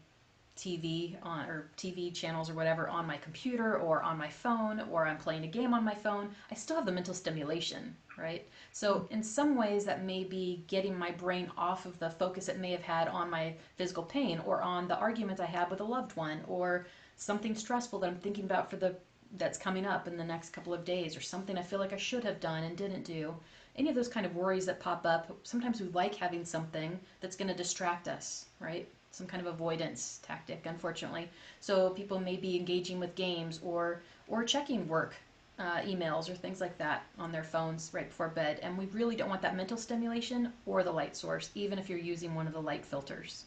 TV 0.58 1.16
on 1.22 1.48
or 1.48 1.70
TV 1.78 2.14
channels 2.14 2.50
or 2.50 2.52
whatever 2.52 2.86
on 2.86 3.06
my 3.06 3.16
computer 3.16 3.78
or 3.78 4.02
on 4.02 4.18
my 4.18 4.28
phone 4.28 4.80
or 4.90 5.06
I'm 5.06 5.16
playing 5.16 5.44
a 5.44 5.46
game 5.46 5.72
on 5.72 5.82
my 5.82 5.94
phone, 5.94 6.34
I 6.50 6.54
still 6.54 6.76
have 6.76 6.84
the 6.84 6.92
mental 6.92 7.14
stimulation, 7.14 7.96
right? 8.18 8.46
So 8.72 8.98
hmm. 8.98 9.14
in 9.14 9.22
some 9.22 9.56
ways 9.56 9.86
that 9.86 10.04
may 10.04 10.24
be 10.24 10.62
getting 10.66 10.98
my 10.98 11.12
brain 11.12 11.50
off 11.56 11.86
of 11.86 11.98
the 11.98 12.10
focus 12.10 12.50
it 12.50 12.58
may 12.58 12.72
have 12.72 12.82
had 12.82 13.08
on 13.08 13.30
my 13.30 13.54
physical 13.76 14.02
pain 14.02 14.38
or 14.44 14.60
on 14.60 14.86
the 14.86 14.98
argument 14.98 15.40
I 15.40 15.46
had 15.46 15.70
with 15.70 15.80
a 15.80 15.84
loved 15.84 16.14
one 16.14 16.42
or 16.46 16.86
something 17.16 17.54
stressful 17.54 18.00
that 18.00 18.08
I'm 18.08 18.18
thinking 18.18 18.44
about 18.44 18.68
for 18.68 18.76
the 18.76 18.96
that's 19.38 19.58
coming 19.58 19.86
up 19.86 20.06
in 20.06 20.16
the 20.16 20.24
next 20.24 20.50
couple 20.50 20.74
of 20.74 20.84
days 20.84 21.16
or 21.16 21.20
something 21.20 21.56
I 21.56 21.62
feel 21.62 21.78
like 21.78 21.92
I 21.92 21.98
should 21.98 22.24
have 22.24 22.40
done 22.40 22.64
and 22.64 22.76
didn't 22.76 23.04
do. 23.04 23.34
Any 23.76 23.88
of 23.88 23.94
those 23.94 24.08
kind 24.08 24.26
of 24.26 24.36
worries 24.36 24.66
that 24.66 24.80
pop 24.80 25.06
up, 25.06 25.34
sometimes 25.44 25.80
we 25.80 25.88
like 25.88 26.14
having 26.14 26.44
something 26.44 27.00
that's 27.20 27.36
going 27.36 27.48
to 27.48 27.54
distract 27.54 28.06
us, 28.08 28.46
right? 28.60 28.86
Some 29.10 29.26
kind 29.26 29.46
of 29.46 29.52
avoidance 29.52 30.20
tactic, 30.22 30.66
unfortunately. 30.66 31.30
So 31.60 31.90
people 31.90 32.18
may 32.18 32.36
be 32.36 32.56
engaging 32.56 33.00
with 33.00 33.14
games 33.14 33.60
or 33.62 34.02
or 34.28 34.44
checking 34.44 34.88
work 34.88 35.14
uh, 35.58 35.80
emails 35.80 36.28
or 36.28 36.34
things 36.34 36.60
like 36.60 36.76
that 36.78 37.04
on 37.18 37.32
their 37.32 37.44
phones 37.44 37.90
right 37.92 38.08
before 38.08 38.28
bed. 38.28 38.58
And 38.62 38.76
we 38.76 38.86
really 38.86 39.16
don't 39.16 39.28
want 39.28 39.42
that 39.42 39.56
mental 39.56 39.76
stimulation 39.76 40.52
or 40.66 40.82
the 40.82 40.92
light 40.92 41.16
source, 41.16 41.50
even 41.54 41.78
if 41.78 41.88
you're 41.88 41.98
using 41.98 42.34
one 42.34 42.46
of 42.46 42.52
the 42.52 42.62
light 42.62 42.84
filters. 42.84 43.44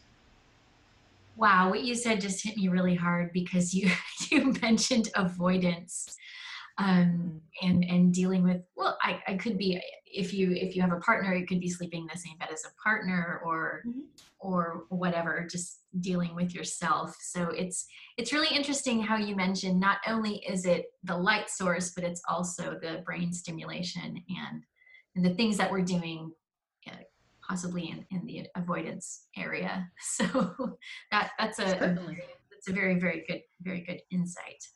Wow, 1.36 1.70
what 1.70 1.84
you 1.84 1.94
said 1.94 2.20
just 2.20 2.42
hit 2.42 2.56
me 2.56 2.68
really 2.68 2.94
hard 2.94 3.30
because 3.32 3.74
you 3.74 3.90
you 4.30 4.54
mentioned 4.62 5.10
avoidance 5.14 6.16
um, 6.78 7.40
and 7.62 7.84
and 7.84 8.12
dealing 8.12 8.42
with 8.42 8.62
well, 8.76 8.98
I, 9.02 9.20
I 9.26 9.34
could 9.34 9.56
be 9.56 9.80
if 10.06 10.32
you 10.32 10.52
if 10.52 10.74
you 10.74 10.82
have 10.82 10.92
a 10.92 11.00
partner, 11.00 11.34
you 11.34 11.46
could 11.46 11.60
be 11.60 11.70
sleeping 11.70 12.02
in 12.02 12.08
the 12.12 12.18
same 12.18 12.36
bed 12.38 12.48
as 12.52 12.64
a 12.64 12.82
partner 12.82 13.40
or 13.44 13.82
mm-hmm. 13.86 14.00
or 14.40 14.84
whatever, 14.90 15.46
just 15.50 15.80
dealing 16.00 16.34
with 16.34 16.54
yourself. 16.54 17.14
So 17.20 17.48
it's 17.48 17.86
it's 18.18 18.32
really 18.32 18.54
interesting 18.54 19.00
how 19.02 19.16
you 19.16 19.34
mentioned 19.34 19.80
not 19.80 19.98
only 20.06 20.36
is 20.48 20.66
it 20.66 20.86
the 21.04 21.16
light 21.16 21.48
source, 21.48 21.92
but 21.92 22.04
it's 22.04 22.22
also 22.28 22.78
the 22.80 23.02
brain 23.04 23.32
stimulation 23.32 24.02
and 24.28 24.62
and 25.14 25.24
the 25.24 25.34
things 25.34 25.56
that 25.56 25.70
we're 25.70 25.82
doing 25.82 26.30
possibly 27.48 27.90
in, 27.90 28.04
in 28.10 28.26
the 28.26 28.46
avoidance 28.56 29.26
area. 29.36 29.88
So 30.00 30.78
that 31.10 31.32
that's 31.38 31.58
a, 31.58 31.64
a 31.64 31.94
that's 32.50 32.68
a 32.68 32.72
very 32.72 32.98
very 32.98 33.24
good 33.28 33.42
very 33.62 33.80
good 33.80 34.00
insight. 34.10 34.66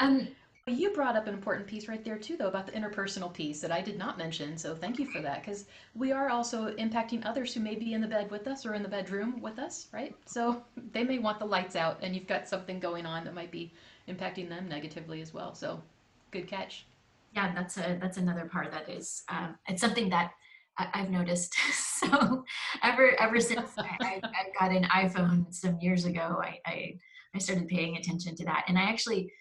Um, 0.00 0.28
you 0.66 0.90
brought 0.92 1.14
up 1.14 1.26
an 1.26 1.34
important 1.34 1.66
piece 1.66 1.88
right 1.88 2.02
there 2.02 2.16
too, 2.16 2.38
though, 2.38 2.48
about 2.48 2.66
the 2.66 2.72
interpersonal 2.72 3.32
piece 3.32 3.60
that 3.60 3.70
I 3.70 3.82
did 3.82 3.98
not 3.98 4.16
mention. 4.16 4.56
So 4.56 4.74
thank 4.74 4.98
you 4.98 5.04
for 5.04 5.20
that, 5.20 5.42
because 5.42 5.66
we 5.94 6.10
are 6.10 6.30
also 6.30 6.74
impacting 6.76 7.24
others 7.26 7.52
who 7.52 7.60
may 7.60 7.74
be 7.74 7.92
in 7.92 8.00
the 8.00 8.06
bed 8.06 8.30
with 8.30 8.48
us 8.48 8.64
or 8.64 8.72
in 8.72 8.82
the 8.82 8.88
bedroom 8.88 9.42
with 9.42 9.58
us, 9.58 9.88
right? 9.92 10.14
So 10.24 10.64
they 10.92 11.04
may 11.04 11.18
want 11.18 11.38
the 11.38 11.44
lights 11.44 11.76
out, 11.76 11.98
and 12.00 12.14
you've 12.14 12.26
got 12.26 12.48
something 12.48 12.80
going 12.80 13.04
on 13.04 13.24
that 13.24 13.34
might 13.34 13.50
be 13.50 13.74
impacting 14.08 14.48
them 14.48 14.66
negatively 14.66 15.20
as 15.20 15.34
well. 15.34 15.54
So 15.54 15.82
good 16.30 16.48
catch. 16.48 16.86
Yeah, 17.34 17.52
that's 17.54 17.76
a 17.76 17.98
that's 18.00 18.16
another 18.16 18.46
part 18.46 18.72
that 18.72 18.88
is 18.88 19.22
um, 19.28 19.56
it's 19.68 19.82
something 19.82 20.08
that 20.10 20.30
I, 20.78 20.98
have 20.98 21.10
noticed. 21.10 21.54
so 21.72 22.44
ever 22.82 23.20
ever 23.20 23.40
since 23.40 23.70
I, 23.78 23.96
I, 24.00 24.20
I, 24.24 24.58
got 24.58 24.76
an 24.76 24.84
iPhone 24.84 25.52
some 25.52 25.78
years 25.80 26.04
ago, 26.04 26.40
I, 26.42 26.58
I, 26.66 26.98
I 27.34 27.38
started 27.38 27.68
paying 27.68 27.96
attention 27.96 28.34
to 28.36 28.44
that, 28.46 28.64
and 28.68 28.78
I 28.78 28.82
actually 28.82 29.32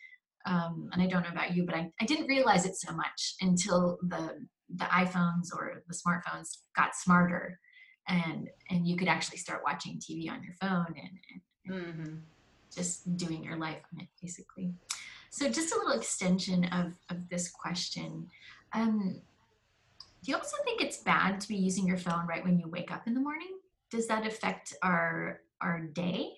um, 0.45 0.89
and 0.91 1.01
I 1.01 1.07
don't 1.07 1.23
know 1.23 1.29
about 1.31 1.55
you, 1.55 1.65
but 1.65 1.75
I, 1.75 1.89
I 2.01 2.05
didn't 2.05 2.27
realize 2.27 2.65
it 2.65 2.75
so 2.75 2.93
much 2.93 3.35
until 3.41 3.97
the 4.03 4.45
the 4.75 4.85
iPhones 4.85 5.53
or 5.53 5.83
the 5.87 5.95
smartphones 5.95 6.57
got 6.75 6.95
smarter, 6.95 7.59
and 8.07 8.49
and 8.69 8.87
you 8.87 8.95
could 8.95 9.07
actually 9.07 9.37
start 9.37 9.63
watching 9.63 9.99
TV 9.99 10.29
on 10.29 10.43
your 10.43 10.53
phone 10.59 10.87
and, 10.87 11.19
and 11.65 11.83
mm-hmm. 11.85 12.15
just 12.75 13.15
doing 13.17 13.43
your 13.43 13.57
life 13.57 13.81
on 13.93 14.01
it, 14.01 14.07
basically. 14.21 14.73
So 15.29 15.49
just 15.49 15.73
a 15.73 15.77
little 15.77 15.93
extension 15.93 16.65
of 16.65 16.93
of 17.09 17.29
this 17.29 17.49
question. 17.49 18.27
Um, 18.73 19.21
do 20.23 20.31
you 20.31 20.37
also 20.37 20.55
think 20.63 20.81
it's 20.81 20.97
bad 20.97 21.41
to 21.41 21.47
be 21.47 21.55
using 21.55 21.85
your 21.85 21.97
phone 21.97 22.25
right 22.25 22.43
when 22.43 22.57
you 22.57 22.67
wake 22.67 22.91
up 22.91 23.07
in 23.07 23.13
the 23.13 23.19
morning? 23.19 23.59
Does 23.91 24.07
that 24.07 24.25
affect 24.25 24.73
our 24.81 25.41
our 25.59 25.81
day? 25.81 26.31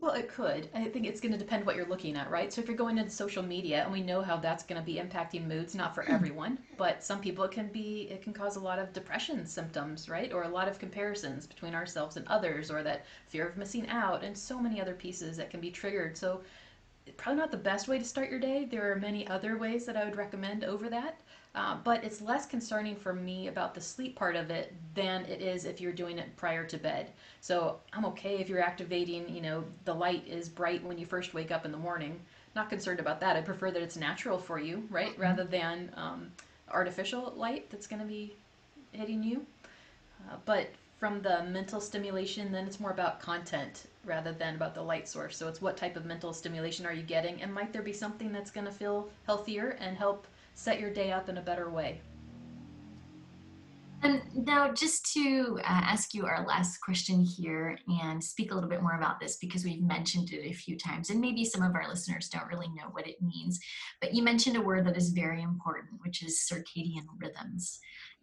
Well, 0.00 0.14
it 0.14 0.28
could. 0.28 0.68
I 0.74 0.86
think 0.86 1.06
it's 1.06 1.20
going 1.20 1.30
to 1.30 1.38
depend 1.38 1.64
what 1.64 1.76
you're 1.76 1.86
looking 1.86 2.16
at, 2.16 2.28
right? 2.28 2.52
So 2.52 2.60
if 2.60 2.66
you're 2.66 2.76
going 2.76 2.98
into 2.98 3.12
social 3.12 3.44
media, 3.44 3.84
and 3.84 3.92
we 3.92 4.02
know 4.02 4.20
how 4.20 4.36
that's 4.36 4.64
going 4.64 4.80
to 4.80 4.84
be 4.84 4.96
impacting 4.96 5.46
moods, 5.46 5.76
not 5.76 5.94
for 5.94 6.02
hmm. 6.02 6.10
everyone, 6.10 6.58
but 6.76 7.04
some 7.04 7.20
people 7.20 7.44
it 7.44 7.52
can 7.52 7.68
be 7.68 8.08
it 8.10 8.22
can 8.22 8.32
cause 8.32 8.56
a 8.56 8.60
lot 8.60 8.80
of 8.80 8.92
depression 8.92 9.46
symptoms, 9.46 10.08
right? 10.08 10.32
Or 10.32 10.42
a 10.42 10.48
lot 10.48 10.66
of 10.66 10.80
comparisons 10.80 11.46
between 11.46 11.76
ourselves 11.76 12.16
and 12.16 12.26
others, 12.26 12.72
or 12.72 12.82
that 12.82 13.06
fear 13.28 13.46
of 13.46 13.56
missing 13.56 13.88
out, 13.88 14.24
and 14.24 14.36
so 14.36 14.58
many 14.58 14.80
other 14.80 14.94
pieces 14.94 15.36
that 15.36 15.50
can 15.50 15.60
be 15.60 15.70
triggered. 15.70 16.18
So 16.18 16.40
probably 17.16 17.40
not 17.40 17.52
the 17.52 17.56
best 17.56 17.86
way 17.86 17.98
to 17.98 18.04
start 18.04 18.28
your 18.28 18.40
day. 18.40 18.64
There 18.64 18.90
are 18.90 18.96
many 18.96 19.26
other 19.28 19.56
ways 19.56 19.86
that 19.86 19.96
I 19.96 20.04
would 20.04 20.16
recommend 20.16 20.64
over 20.64 20.88
that. 20.90 21.20
Uh, 21.54 21.76
but 21.84 22.02
it's 22.02 22.22
less 22.22 22.46
concerning 22.46 22.96
for 22.96 23.12
me 23.12 23.48
about 23.48 23.74
the 23.74 23.80
sleep 23.80 24.16
part 24.16 24.36
of 24.36 24.50
it 24.50 24.72
than 24.94 25.26
it 25.26 25.42
is 25.42 25.66
if 25.66 25.82
you're 25.82 25.92
doing 25.92 26.18
it 26.18 26.34
prior 26.36 26.64
to 26.64 26.78
bed. 26.78 27.10
So 27.40 27.78
I'm 27.92 28.06
okay 28.06 28.38
if 28.38 28.48
you're 28.48 28.62
activating, 28.62 29.28
you 29.28 29.42
know, 29.42 29.64
the 29.84 29.94
light 29.94 30.26
is 30.26 30.48
bright 30.48 30.82
when 30.82 30.96
you 30.96 31.04
first 31.04 31.34
wake 31.34 31.50
up 31.50 31.66
in 31.66 31.72
the 31.72 31.78
morning. 31.78 32.18
Not 32.56 32.70
concerned 32.70 33.00
about 33.00 33.20
that. 33.20 33.36
I 33.36 33.42
prefer 33.42 33.70
that 33.70 33.82
it's 33.82 33.96
natural 33.96 34.38
for 34.38 34.58
you, 34.58 34.86
right, 34.90 35.12
mm-hmm. 35.12 35.22
rather 35.22 35.44
than 35.44 35.90
um, 35.94 36.32
artificial 36.70 37.34
light 37.36 37.68
that's 37.70 37.86
going 37.86 38.00
to 38.00 38.08
be 38.08 38.34
hitting 38.92 39.22
you. 39.22 39.44
Uh, 40.30 40.36
but 40.46 40.70
from 40.98 41.20
the 41.20 41.44
mental 41.44 41.80
stimulation, 41.80 42.50
then 42.50 42.66
it's 42.66 42.80
more 42.80 42.92
about 42.92 43.20
content 43.20 43.88
rather 44.04 44.32
than 44.32 44.54
about 44.54 44.74
the 44.74 44.82
light 44.82 45.08
source. 45.08 45.36
So 45.36 45.48
it's 45.48 45.60
what 45.60 45.76
type 45.76 45.96
of 45.96 46.06
mental 46.06 46.32
stimulation 46.32 46.86
are 46.86 46.92
you 46.92 47.02
getting, 47.02 47.42
and 47.42 47.52
might 47.52 47.72
there 47.72 47.82
be 47.82 47.92
something 47.92 48.32
that's 48.32 48.50
going 48.50 48.66
to 48.66 48.72
feel 48.72 49.08
healthier 49.26 49.76
and 49.80 49.96
help 49.96 50.26
set 50.54 50.80
your 50.80 50.92
day 50.92 51.12
up 51.12 51.28
in 51.28 51.38
a 51.38 51.42
better 51.42 51.70
way. 51.70 52.00
And 54.04 54.20
now, 54.34 54.72
just 54.72 55.12
to 55.12 55.58
uh, 55.60 55.62
ask 55.64 56.12
you 56.12 56.26
our 56.26 56.44
last 56.44 56.78
question 56.78 57.24
here 57.24 57.78
and 58.02 58.22
speak 58.22 58.50
a 58.50 58.54
little 58.54 58.68
bit 58.68 58.82
more 58.82 58.96
about 58.96 59.20
this 59.20 59.36
because 59.36 59.64
we've 59.64 59.80
mentioned 59.80 60.32
it 60.32 60.44
a 60.44 60.52
few 60.52 60.76
times, 60.76 61.10
and 61.10 61.20
maybe 61.20 61.44
some 61.44 61.62
of 61.62 61.76
our 61.76 61.88
listeners 61.88 62.28
don't 62.28 62.48
really 62.48 62.66
know 62.68 62.88
what 62.90 63.06
it 63.06 63.22
means. 63.22 63.60
But 64.00 64.12
you 64.12 64.24
mentioned 64.24 64.56
a 64.56 64.60
word 64.60 64.84
that 64.86 64.96
is 64.96 65.10
very 65.10 65.40
important, 65.40 66.00
which 66.02 66.24
is 66.24 66.48
circadian 66.50 67.04
rhythms. 67.16 67.78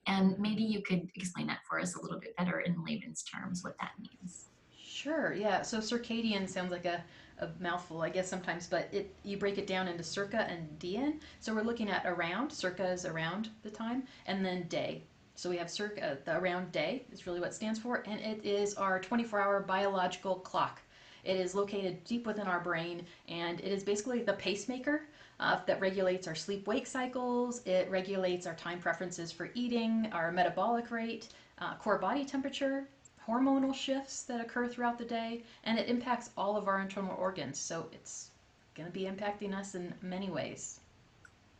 And 0.05 0.37
maybe 0.37 0.63
you 0.63 0.81
could 0.81 1.07
explain 1.15 1.47
that 1.47 1.59
for 1.67 1.79
us 1.79 1.95
a 1.95 2.01
little 2.01 2.19
bit 2.19 2.35
better 2.35 2.59
in 2.59 2.83
layman's 2.83 3.23
terms, 3.23 3.63
what 3.63 3.77
that 3.79 3.91
means. 3.99 4.49
Sure, 4.83 5.33
yeah. 5.33 5.61
So 5.61 5.77
circadian 5.77 6.49
sounds 6.49 6.71
like 6.71 6.85
a 6.85 7.03
a 7.39 7.49
mouthful, 7.59 8.01
I 8.01 8.09
guess 8.09 8.29
sometimes, 8.29 8.67
but 8.67 8.89
it 8.91 9.13
you 9.23 9.37
break 9.37 9.57
it 9.57 9.67
down 9.67 9.87
into 9.87 10.03
circa 10.03 10.47
and 10.49 10.79
dian. 10.79 11.19
So 11.39 11.53
we're 11.53 11.61
looking 11.63 11.89
at 11.89 12.05
around. 12.05 12.51
Circa 12.51 12.87
is 12.91 13.05
around 13.05 13.49
the 13.63 13.69
time, 13.69 14.03
and 14.25 14.45
then 14.45 14.63
day. 14.63 15.03
So 15.35 15.49
we 15.49 15.57
have 15.57 15.69
circa 15.69 16.17
the 16.25 16.37
around 16.37 16.71
day 16.73 17.03
is 17.11 17.25
really 17.25 17.39
what 17.39 17.53
stands 17.53 17.79
for, 17.79 18.03
and 18.05 18.19
it 18.19 18.41
is 18.43 18.75
our 18.75 18.99
24-hour 18.99 19.61
biological 19.61 20.35
clock. 20.35 20.81
It 21.23 21.37
is 21.37 21.55
located 21.55 22.03
deep 22.03 22.27
within 22.27 22.47
our 22.47 22.59
brain, 22.59 23.05
and 23.27 23.59
it 23.61 23.71
is 23.71 23.83
basically 23.83 24.21
the 24.21 24.33
pacemaker 24.33 25.03
uh, 25.39 25.59
that 25.65 25.79
regulates 25.79 26.27
our 26.27 26.35
sleep-wake 26.35 26.87
cycles. 26.87 27.61
It 27.65 27.89
regulates 27.89 28.47
our 28.47 28.55
time 28.55 28.79
preferences 28.79 29.31
for 29.31 29.49
eating, 29.53 30.09
our 30.11 30.31
metabolic 30.31 30.91
rate, 30.91 31.29
uh, 31.59 31.75
core 31.75 31.97
body 31.97 32.25
temperature, 32.25 32.87
hormonal 33.29 33.73
shifts 33.73 34.23
that 34.23 34.41
occur 34.41 34.67
throughout 34.67 34.97
the 34.97 35.05
day, 35.05 35.43
and 35.63 35.77
it 35.77 35.87
impacts 35.87 36.31
all 36.35 36.57
of 36.57 36.67
our 36.67 36.79
internal 36.79 37.15
organs. 37.17 37.59
So 37.59 37.87
it's 37.91 38.31
going 38.75 38.87
to 38.87 38.93
be 38.93 39.05
impacting 39.05 39.53
us 39.53 39.75
in 39.75 39.93
many 40.01 40.29
ways. 40.29 40.79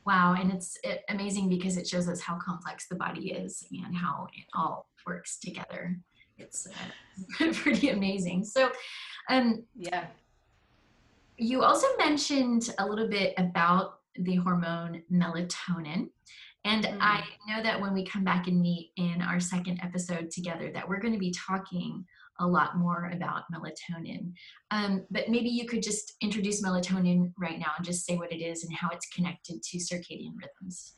Wow, 0.06 0.36
and 0.40 0.52
it's 0.52 0.78
amazing 1.10 1.50
because 1.50 1.78
it 1.78 1.88
shows 1.88 2.08
us 2.10 2.20
how 2.20 2.40
complex 2.40 2.88
the 2.88 2.96
body 2.96 3.32
is 3.32 3.66
and 3.72 3.96
how 3.96 4.28
it 4.34 4.46
all 4.56 4.88
works 5.06 5.38
together. 5.38 5.98
It's 6.38 6.68
uh, 6.68 7.52
pretty 7.54 7.90
amazing. 7.90 8.46
So, 8.46 8.72
um, 9.30 9.64
yeah. 9.76 10.08
You 11.38 11.64
also 11.64 11.88
mentioned 11.98 12.74
a 12.80 12.86
little 12.86 13.08
bit 13.08 13.34
about 13.38 14.00
the 14.16 14.36
hormone 14.36 15.04
melatonin. 15.12 16.10
And 16.66 16.84
mm-hmm. 16.84 17.02
I 17.02 17.24
know 17.48 17.64
that 17.64 17.80
when 17.80 17.94
we 17.94 18.06
come 18.06 18.24
back 18.24 18.48
and 18.48 18.60
meet 18.62 18.92
in 18.98 19.22
our 19.22 19.40
second 19.40 19.80
episode 19.82 20.30
together, 20.32 20.72
that 20.74 20.88
we're 20.88 21.00
going 21.00 21.14
to 21.14 21.20
be 21.20 21.32
talking 21.32 22.06
a 22.40 22.48
lot 22.48 22.78
more 22.78 23.12
about 23.14 23.44
melatonin. 23.54 24.34
Um, 24.72 25.06
but 25.12 25.30
maybe 25.30 25.50
you 25.50 25.66
could 25.66 25.84
just 25.84 26.14
introduce 26.22 26.64
melatonin 26.64 27.34
right 27.38 27.60
now 27.60 27.72
and 27.78 27.86
just 27.86 28.06
say 28.06 28.16
what 28.16 28.32
it 28.32 28.42
is 28.42 28.64
and 28.64 28.74
how 28.74 28.90
it's 28.90 29.08
connected 29.10 29.62
to 29.62 29.78
circadian 29.78 30.34
rhythms. 30.42 30.94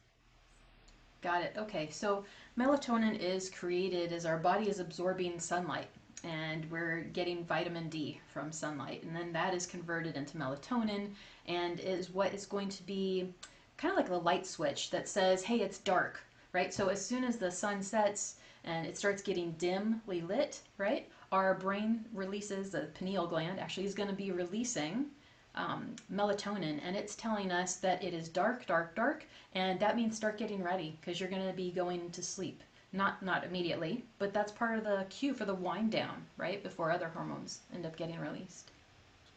Got 1.21 1.43
it. 1.43 1.53
Okay, 1.57 1.89
so 1.91 2.25
melatonin 2.57 3.19
is 3.19 3.49
created 3.49 4.11
as 4.11 4.25
our 4.25 4.37
body 4.37 4.69
is 4.69 4.79
absorbing 4.79 5.39
sunlight 5.39 5.87
and 6.23 6.69
we're 6.69 7.01
getting 7.13 7.45
vitamin 7.45 7.89
D 7.89 8.19
from 8.31 8.51
sunlight. 8.51 9.03
And 9.03 9.15
then 9.15 9.31
that 9.33 9.53
is 9.53 9.65
converted 9.65 10.15
into 10.15 10.37
melatonin 10.37 11.11
and 11.47 11.79
is 11.79 12.11
what 12.11 12.33
is 12.33 12.45
going 12.45 12.69
to 12.69 12.83
be 12.83 13.33
kind 13.81 13.91
of 13.91 13.97
like 13.97 14.09
a 14.09 14.23
light 14.23 14.45
switch 14.45 14.91
that 14.91 15.09
says, 15.09 15.43
hey, 15.43 15.59
it's 15.61 15.79
dark, 15.79 16.21
right? 16.53 16.71
So 16.71 16.89
as 16.89 17.03
soon 17.03 17.23
as 17.23 17.37
the 17.37 17.49
sun 17.49 17.81
sets 17.81 18.35
and 18.63 18.85
it 18.85 18.95
starts 18.95 19.23
getting 19.23 19.53
dimly 19.53 20.21
lit, 20.21 20.61
right, 20.77 21.09
our 21.31 21.55
brain 21.55 22.05
releases, 22.13 22.69
the 22.69 22.89
pineal 22.93 23.25
gland 23.25 23.59
actually 23.59 23.87
is 23.87 23.95
going 23.95 24.09
to 24.09 24.15
be 24.15 24.31
releasing 24.31 25.07
um, 25.55 25.95
melatonin 26.13 26.79
and 26.85 26.95
it's 26.95 27.15
telling 27.15 27.51
us 27.51 27.77
that 27.77 28.03
it 28.03 28.13
is 28.13 28.29
dark, 28.29 28.67
dark, 28.67 28.95
dark, 28.95 29.25
and 29.55 29.79
that 29.79 29.95
means 29.95 30.15
start 30.15 30.37
getting 30.37 30.63
ready 30.63 30.95
because 31.01 31.19
you're 31.19 31.29
going 31.29 31.47
to 31.47 31.53
be 31.53 31.71
going 31.71 32.11
to 32.11 32.21
sleep. 32.21 32.61
Not 32.93 33.23
not 33.23 33.45
immediately, 33.45 34.03
but 34.19 34.33
that's 34.33 34.51
part 34.51 34.77
of 34.77 34.83
the 34.83 35.05
cue 35.09 35.33
for 35.33 35.45
the 35.45 35.55
wind 35.55 35.91
down, 35.91 36.25
right? 36.37 36.61
Before 36.61 36.91
other 36.91 37.07
hormones 37.07 37.61
end 37.73 37.85
up 37.85 37.95
getting 37.95 38.19
released. 38.19 38.71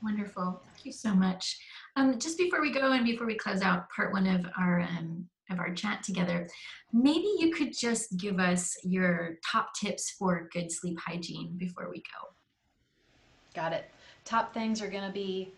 Wonderful. 0.05 0.61
Thank 0.63 0.85
you 0.85 0.93
so 0.93 1.15
much. 1.15 1.59
Um, 1.97 2.19
just 2.19 2.37
before 2.37 2.61
we 2.61 2.71
go 2.71 2.93
and 2.93 3.07
before 3.07 3.27
we 3.27 3.37
close 3.37 3.63
out 3.63 3.89
part 3.89 4.13
one 4.13 4.27
of 4.27 4.45
our 4.59 4.81
um, 4.81 5.27
of 5.51 5.59
our 5.59 5.73
chat 5.73 6.03
together, 6.03 6.47
maybe 6.93 7.35
you 7.39 7.51
could 7.51 7.73
just 7.77 8.19
give 8.19 8.39
us 8.39 8.77
your 8.83 9.39
top 9.51 9.71
tips 9.75 10.11
for 10.11 10.49
good 10.53 10.71
sleep 10.71 10.99
hygiene 11.01 11.55
before 11.57 11.89
we 11.91 11.99
go. 11.99 12.29
Got 13.55 13.73
it. 13.73 13.91
Top 14.27 14.53
things 14.53 14.83
are 14.83 14.91
going 14.91 15.07
to 15.07 15.13
be 15.13 15.53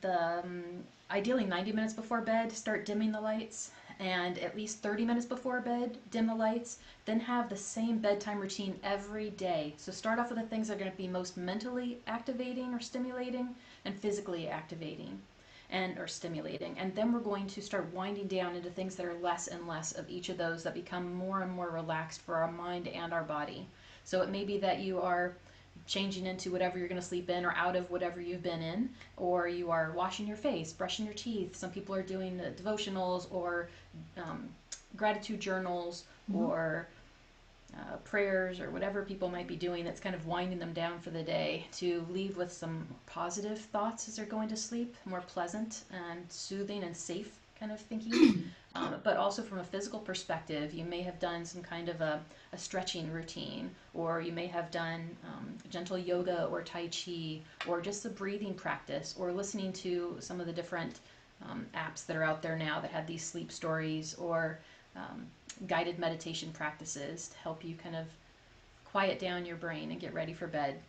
the 0.00 0.40
um, 0.40 0.64
ideally 1.10 1.44
90 1.44 1.72
minutes 1.72 1.94
before 1.94 2.20
bed, 2.20 2.50
start 2.50 2.84
dimming 2.86 3.12
the 3.12 3.20
lights, 3.20 3.70
and 3.98 4.38
at 4.38 4.56
least 4.56 4.82
30 4.82 5.04
minutes 5.04 5.26
before 5.26 5.60
bed, 5.60 5.98
dim 6.10 6.26
the 6.26 6.34
lights. 6.34 6.78
Then 7.04 7.20
have 7.20 7.48
the 7.48 7.56
same 7.56 7.98
bedtime 7.98 8.40
routine 8.40 8.78
every 8.82 9.30
day. 9.30 9.74
So 9.76 9.92
start 9.92 10.18
off 10.18 10.30
with 10.30 10.38
the 10.38 10.46
things 10.46 10.68
that 10.68 10.76
are 10.76 10.80
going 10.80 10.90
to 10.90 10.96
be 10.96 11.08
most 11.08 11.36
mentally 11.36 11.98
activating 12.06 12.74
or 12.74 12.80
stimulating 12.80 13.54
and 13.84 13.98
physically 13.98 14.48
activating 14.48 15.20
and 15.70 15.98
or 15.98 16.06
stimulating 16.06 16.78
and 16.78 16.94
then 16.94 17.12
we're 17.12 17.20
going 17.20 17.46
to 17.46 17.62
start 17.62 17.92
winding 17.94 18.26
down 18.26 18.54
into 18.54 18.68
things 18.68 18.94
that 18.94 19.06
are 19.06 19.14
less 19.14 19.48
and 19.48 19.66
less 19.66 19.92
of 19.92 20.08
each 20.10 20.28
of 20.28 20.36
those 20.36 20.62
that 20.62 20.74
become 20.74 21.14
more 21.14 21.40
and 21.40 21.50
more 21.50 21.70
relaxed 21.70 22.20
for 22.20 22.36
our 22.36 22.52
mind 22.52 22.86
and 22.88 23.12
our 23.12 23.24
body 23.24 23.66
so 24.04 24.20
it 24.20 24.28
may 24.28 24.44
be 24.44 24.58
that 24.58 24.80
you 24.80 25.00
are 25.00 25.34
changing 25.86 26.26
into 26.26 26.50
whatever 26.50 26.78
you're 26.78 26.88
going 26.88 27.00
to 27.00 27.06
sleep 27.06 27.28
in 27.28 27.44
or 27.44 27.52
out 27.52 27.76
of 27.76 27.90
whatever 27.90 28.20
you've 28.20 28.42
been 28.42 28.62
in 28.62 28.88
or 29.16 29.48
you 29.48 29.70
are 29.70 29.92
washing 29.92 30.26
your 30.26 30.36
face 30.36 30.72
brushing 30.72 31.04
your 31.04 31.14
teeth 31.14 31.54
some 31.54 31.70
people 31.70 31.94
are 31.94 32.02
doing 32.02 32.40
devotionals 32.56 33.26
or 33.30 33.68
um, 34.16 34.48
gratitude 34.96 35.40
journals 35.40 36.04
mm-hmm. 36.30 36.42
or 36.42 36.88
uh, 37.76 37.96
prayers 38.04 38.60
or 38.60 38.70
whatever 38.70 39.02
people 39.02 39.28
might 39.28 39.48
be 39.48 39.56
doing 39.56 39.84
that's 39.84 40.00
kind 40.00 40.14
of 40.14 40.26
winding 40.26 40.58
them 40.58 40.72
down 40.72 41.00
for 41.00 41.10
the 41.10 41.22
day 41.22 41.66
to 41.72 42.06
leave 42.10 42.36
with 42.36 42.52
some 42.52 42.86
positive 43.06 43.58
thoughts 43.58 44.06
as 44.08 44.16
they're 44.16 44.24
going 44.24 44.48
to 44.48 44.56
sleep, 44.56 44.94
more 45.04 45.22
pleasant 45.22 45.82
and 45.92 46.24
soothing 46.28 46.84
and 46.84 46.96
safe 46.96 47.32
kind 47.58 47.72
of 47.72 47.80
thinking. 47.80 48.44
um, 48.74 48.96
but 49.04 49.16
also 49.16 49.42
from 49.42 49.60
a 49.60 49.64
physical 49.64 50.00
perspective, 50.00 50.74
you 50.74 50.84
may 50.84 51.00
have 51.02 51.20
done 51.20 51.44
some 51.44 51.62
kind 51.62 51.88
of 51.88 52.00
a, 52.00 52.20
a 52.52 52.58
stretching 52.58 53.10
routine, 53.12 53.70
or 53.92 54.20
you 54.20 54.32
may 54.32 54.46
have 54.46 54.70
done 54.70 55.16
um, 55.24 55.54
gentle 55.70 55.96
yoga 55.96 56.46
or 56.46 56.62
Tai 56.62 56.88
Chi, 56.88 57.40
or 57.68 57.80
just 57.80 58.04
a 58.04 58.08
breathing 58.08 58.54
practice, 58.54 59.14
or 59.18 59.32
listening 59.32 59.72
to 59.74 60.16
some 60.18 60.40
of 60.40 60.46
the 60.46 60.52
different 60.52 61.00
um, 61.48 61.66
apps 61.74 62.04
that 62.06 62.16
are 62.16 62.24
out 62.24 62.42
there 62.42 62.56
now 62.58 62.80
that 62.80 62.90
have 62.90 63.06
these 63.06 63.24
sleep 63.24 63.52
stories 63.52 64.14
or 64.14 64.58
um, 64.96 65.26
guided 65.66 65.98
meditation 65.98 66.50
practices 66.52 67.28
to 67.28 67.38
help 67.38 67.64
you 67.64 67.76
kind 67.76 67.96
of 67.96 68.06
quiet 68.84 69.18
down 69.18 69.46
your 69.46 69.56
brain 69.56 69.90
and 69.90 70.00
get 70.00 70.14
ready 70.14 70.32
for 70.32 70.46
bed. 70.46 70.80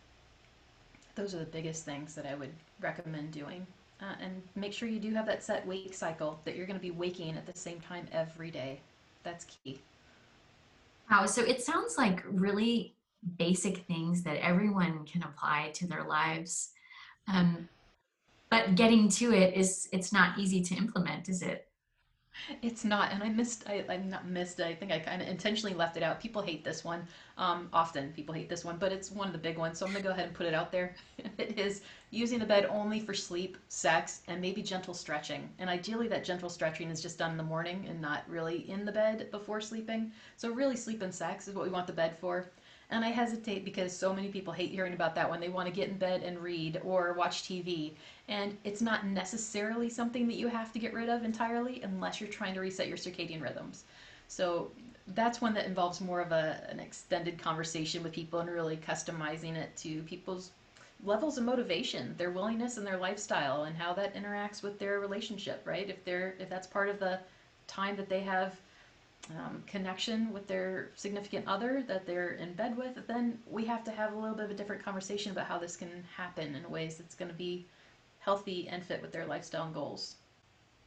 Those 1.15 1.33
are 1.33 1.39
the 1.39 1.45
biggest 1.45 1.85
things 1.85 2.15
that 2.15 2.25
I 2.25 2.35
would 2.35 2.53
recommend 2.81 3.31
doing. 3.31 3.65
Uh, 4.01 4.13
and 4.21 4.41
make 4.55 4.73
sure 4.73 4.89
you 4.89 4.99
do 4.99 5.13
have 5.13 5.25
that 5.25 5.41
set 5.41 5.65
wake 5.65 5.93
cycle 5.93 6.39
that 6.43 6.55
you're 6.55 6.65
going 6.65 6.77
to 6.77 6.81
be 6.81 6.91
waking 6.91 7.35
at 7.37 7.45
the 7.45 7.57
same 7.57 7.79
time 7.79 8.05
every 8.11 8.51
day. 8.51 8.79
That's 9.23 9.45
key. 9.45 9.79
Wow, 11.09 11.25
so 11.25 11.41
it 11.43 11.61
sounds 11.61 11.97
like 11.97 12.23
really 12.27 12.95
basic 13.37 13.77
things 13.85 14.23
that 14.23 14.37
everyone 14.37 15.05
can 15.05 15.23
apply 15.23 15.71
to 15.75 15.87
their 15.87 16.03
lives. 16.03 16.71
Um, 17.31 17.69
but 18.49 18.75
getting 18.75 19.09
to 19.09 19.33
it 19.33 19.55
is 19.55 19.87
it's 19.91 20.11
not 20.11 20.37
easy 20.37 20.61
to 20.61 20.75
implement, 20.75 21.29
is 21.29 21.41
it? 21.41 21.67
It's 22.61 22.83
not, 22.83 23.11
and 23.11 23.23
I 23.23 23.29
missed. 23.29 23.63
I, 23.67 23.83
I 23.89 23.97
not 23.97 24.27
missed. 24.27 24.59
I 24.59 24.73
think 24.73 24.91
I 24.91 24.99
kind 24.99 25.21
of 25.21 25.27
intentionally 25.27 25.73
left 25.75 25.97
it 25.97 26.03
out. 26.03 26.19
People 26.19 26.41
hate 26.41 26.63
this 26.63 26.83
one. 26.83 27.07
Um, 27.37 27.69
often 27.73 28.11
people 28.13 28.33
hate 28.35 28.49
this 28.49 28.63
one, 28.65 28.77
but 28.77 28.91
it's 28.91 29.11
one 29.11 29.27
of 29.27 29.33
the 29.33 29.39
big 29.39 29.57
ones. 29.57 29.77
So 29.79 29.85
I'm 29.85 29.91
gonna 29.91 30.03
go 30.03 30.11
ahead 30.11 30.25
and 30.25 30.33
put 30.33 30.45
it 30.45 30.53
out 30.53 30.71
there. 30.71 30.95
it 31.37 31.57
is 31.57 31.81
using 32.11 32.39
the 32.39 32.45
bed 32.45 32.65
only 32.69 32.99
for 32.99 33.13
sleep, 33.13 33.57
sex, 33.69 34.21
and 34.27 34.41
maybe 34.41 34.61
gentle 34.61 34.93
stretching. 34.93 35.49
And 35.59 35.69
ideally, 35.69 36.07
that 36.09 36.23
gentle 36.23 36.49
stretching 36.49 36.89
is 36.89 37.01
just 37.01 37.17
done 37.17 37.31
in 37.31 37.37
the 37.37 37.43
morning 37.43 37.85
and 37.89 38.01
not 38.01 38.23
really 38.29 38.69
in 38.69 38.85
the 38.85 38.91
bed 38.91 39.29
before 39.31 39.61
sleeping. 39.61 40.11
So 40.37 40.51
really, 40.51 40.75
sleep 40.75 41.01
and 41.01 41.13
sex 41.13 41.47
is 41.47 41.55
what 41.55 41.65
we 41.65 41.71
want 41.71 41.87
the 41.87 41.93
bed 41.93 42.17
for. 42.17 42.49
And 42.91 43.03
I 43.03 43.09
hesitate 43.09 43.65
because 43.65 43.95
so 43.95 44.13
many 44.13 44.27
people 44.27 44.53
hate 44.53 44.69
hearing 44.71 44.93
about 44.93 45.15
that 45.15 45.29
when 45.29 45.39
they 45.39 45.49
want 45.49 45.67
to 45.67 45.73
get 45.73 45.89
in 45.89 45.97
bed 45.97 46.21
and 46.23 46.39
read 46.39 46.79
or 46.83 47.13
watch 47.13 47.43
TV. 47.43 47.93
And 48.27 48.57
it's 48.63 48.81
not 48.81 49.05
necessarily 49.05 49.89
something 49.89 50.27
that 50.27 50.35
you 50.35 50.47
have 50.47 50.71
to 50.73 50.79
get 50.79 50.93
rid 50.93 51.09
of 51.09 51.23
entirely 51.23 51.81
unless 51.81 52.21
you're 52.21 52.29
trying 52.29 52.53
to 52.53 52.59
reset 52.59 52.87
your 52.87 52.97
circadian 52.97 53.41
rhythms. 53.41 53.85
So 54.27 54.71
that's 55.09 55.41
one 55.41 55.53
that 55.53 55.65
involves 55.65 56.01
more 56.01 56.21
of 56.21 56.31
a, 56.31 56.65
an 56.69 56.79
extended 56.79 57.37
conversation 57.37 58.03
with 58.03 58.11
people 58.11 58.39
and 58.39 58.49
really 58.49 58.77
customizing 58.77 59.55
it 59.55 59.75
to 59.77 60.01
people's 60.03 60.51
levels 61.03 61.37
of 61.37 61.43
motivation, 61.43 62.15
their 62.17 62.31
willingness 62.31 62.77
and 62.77 62.87
their 62.87 62.97
lifestyle 62.97 63.63
and 63.63 63.75
how 63.75 63.93
that 63.93 64.15
interacts 64.15 64.63
with 64.63 64.79
their 64.79 64.99
relationship, 64.99 65.61
right? 65.65 65.89
If 65.89 66.03
they're 66.05 66.35
if 66.39 66.49
that's 66.49 66.67
part 66.67 66.89
of 66.89 66.99
the 66.99 67.19
time 67.67 67.95
that 67.97 68.09
they 68.09 68.21
have 68.21 68.55
um, 69.31 69.63
connection 69.65 70.31
with 70.31 70.47
their 70.47 70.91
significant 70.95 71.47
other 71.47 71.83
that 71.87 72.05
they're 72.05 72.33
in 72.33 72.53
bed 72.53 72.77
with, 72.77 73.07
then 73.07 73.39
we 73.47 73.65
have 73.65 73.83
to 73.85 73.91
have 73.91 74.13
a 74.13 74.15
little 74.15 74.35
bit 74.35 74.45
of 74.45 74.51
a 74.51 74.55
different 74.55 74.83
conversation 74.83 75.31
about 75.31 75.47
how 75.47 75.57
this 75.57 75.75
can 75.75 76.03
happen 76.15 76.55
in 76.55 76.69
ways 76.69 76.97
that's 76.97 77.15
going 77.15 77.31
to 77.31 77.37
be 77.37 77.67
healthy 78.19 78.67
and 78.67 78.83
fit 78.83 79.01
with 79.01 79.11
their 79.11 79.25
lifestyle 79.25 79.65
and 79.65 79.73
goals. 79.73 80.15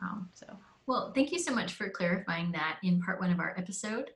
Um, 0.02 0.28
so, 0.34 0.46
well, 0.86 1.12
thank 1.14 1.32
you 1.32 1.38
so 1.38 1.54
much 1.54 1.74
for 1.74 1.88
clarifying 1.88 2.52
that 2.52 2.78
in 2.82 3.00
part 3.00 3.20
one 3.20 3.30
of 3.30 3.40
our 3.40 3.54
episode. 3.58 4.10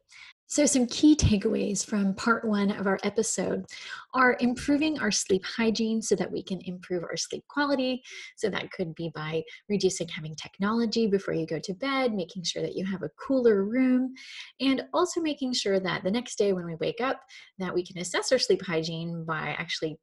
So, 0.52 0.66
some 0.66 0.86
key 0.86 1.16
takeaways 1.16 1.82
from 1.82 2.12
part 2.12 2.44
one 2.44 2.72
of 2.72 2.86
our 2.86 2.98
episode 3.04 3.64
are 4.12 4.36
improving 4.38 4.98
our 4.98 5.10
sleep 5.10 5.42
hygiene 5.46 6.02
so 6.02 6.14
that 6.16 6.30
we 6.30 6.42
can 6.42 6.60
improve 6.66 7.04
our 7.04 7.16
sleep 7.16 7.42
quality. 7.48 8.02
So, 8.36 8.50
that 8.50 8.70
could 8.70 8.94
be 8.94 9.10
by 9.14 9.44
reducing 9.70 10.08
having 10.08 10.34
technology 10.34 11.06
before 11.06 11.32
you 11.32 11.46
go 11.46 11.58
to 11.58 11.72
bed, 11.72 12.12
making 12.12 12.44
sure 12.44 12.60
that 12.60 12.76
you 12.76 12.84
have 12.84 13.02
a 13.02 13.08
cooler 13.18 13.64
room, 13.64 14.12
and 14.60 14.84
also 14.92 15.22
making 15.22 15.54
sure 15.54 15.80
that 15.80 16.04
the 16.04 16.10
next 16.10 16.36
day 16.36 16.52
when 16.52 16.66
we 16.66 16.74
wake 16.74 17.00
up, 17.00 17.22
that 17.58 17.72
we 17.72 17.82
can 17.82 17.96
assess 17.96 18.30
our 18.30 18.38
sleep 18.38 18.60
hygiene 18.60 19.24
by 19.24 19.56
actually 19.58 19.96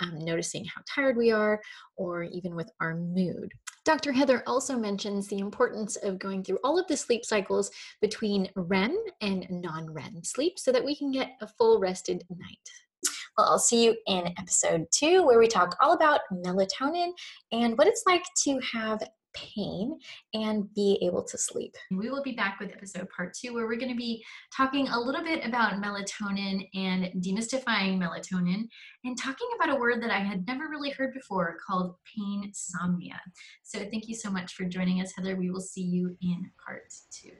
um, 0.00 0.18
noticing 0.18 0.64
how 0.64 0.82
tired 0.92 1.16
we 1.16 1.30
are 1.30 1.60
or 1.96 2.24
even 2.24 2.54
with 2.54 2.70
our 2.80 2.96
mood. 2.96 3.52
Dr. 3.84 4.12
Heather 4.12 4.42
also 4.46 4.78
mentions 4.78 5.28
the 5.28 5.38
importance 5.38 5.96
of 5.96 6.18
going 6.18 6.42
through 6.42 6.58
all 6.64 6.78
of 6.78 6.86
the 6.86 6.96
sleep 6.96 7.24
cycles 7.24 7.70
between 8.00 8.48
REM 8.56 8.96
and 9.20 9.46
non 9.50 9.92
REM 9.92 10.24
sleep 10.24 10.58
so 10.58 10.72
that 10.72 10.84
we 10.84 10.96
can 10.96 11.10
get 11.10 11.32
a 11.40 11.46
full 11.46 11.78
rested 11.78 12.24
night. 12.30 12.70
Well, 13.36 13.48
I'll 13.48 13.58
see 13.58 13.84
you 13.84 13.96
in 14.06 14.32
episode 14.38 14.86
two, 14.92 15.26
where 15.26 15.38
we 15.38 15.48
talk 15.48 15.76
all 15.80 15.92
about 15.92 16.20
melatonin 16.32 17.10
and 17.52 17.76
what 17.76 17.88
it's 17.88 18.04
like 18.06 18.24
to 18.44 18.60
have 18.72 19.02
pain 19.34 19.98
and 20.32 20.72
be 20.74 20.98
able 21.02 21.22
to 21.22 21.38
sleep. 21.38 21.74
We 21.90 22.10
will 22.10 22.22
be 22.22 22.32
back 22.32 22.58
with 22.60 22.72
episode 22.72 23.08
part 23.10 23.34
two, 23.34 23.54
where 23.54 23.66
we're 23.66 23.78
going 23.78 23.92
to 23.92 23.96
be 23.96 24.24
talking 24.56 24.88
a 24.88 24.98
little 24.98 25.22
bit 25.22 25.44
about 25.44 25.82
melatonin 25.82 26.68
and 26.74 27.06
demystifying 27.22 27.98
melatonin 27.98 28.66
and 29.04 29.18
talking 29.18 29.48
about 29.56 29.74
a 29.74 29.78
word 29.78 30.02
that 30.02 30.10
I 30.10 30.18
had 30.18 30.46
never 30.46 30.68
really 30.68 30.90
heard 30.90 31.12
before 31.12 31.56
called 31.66 31.94
painsomnia. 32.16 33.18
So 33.62 33.78
thank 33.78 34.08
you 34.08 34.14
so 34.14 34.30
much 34.30 34.54
for 34.54 34.64
joining 34.64 35.00
us, 35.00 35.12
Heather. 35.16 35.36
We 35.36 35.50
will 35.50 35.60
see 35.60 35.82
you 35.82 36.16
in 36.22 36.50
part 36.64 36.92
two. 37.10 37.32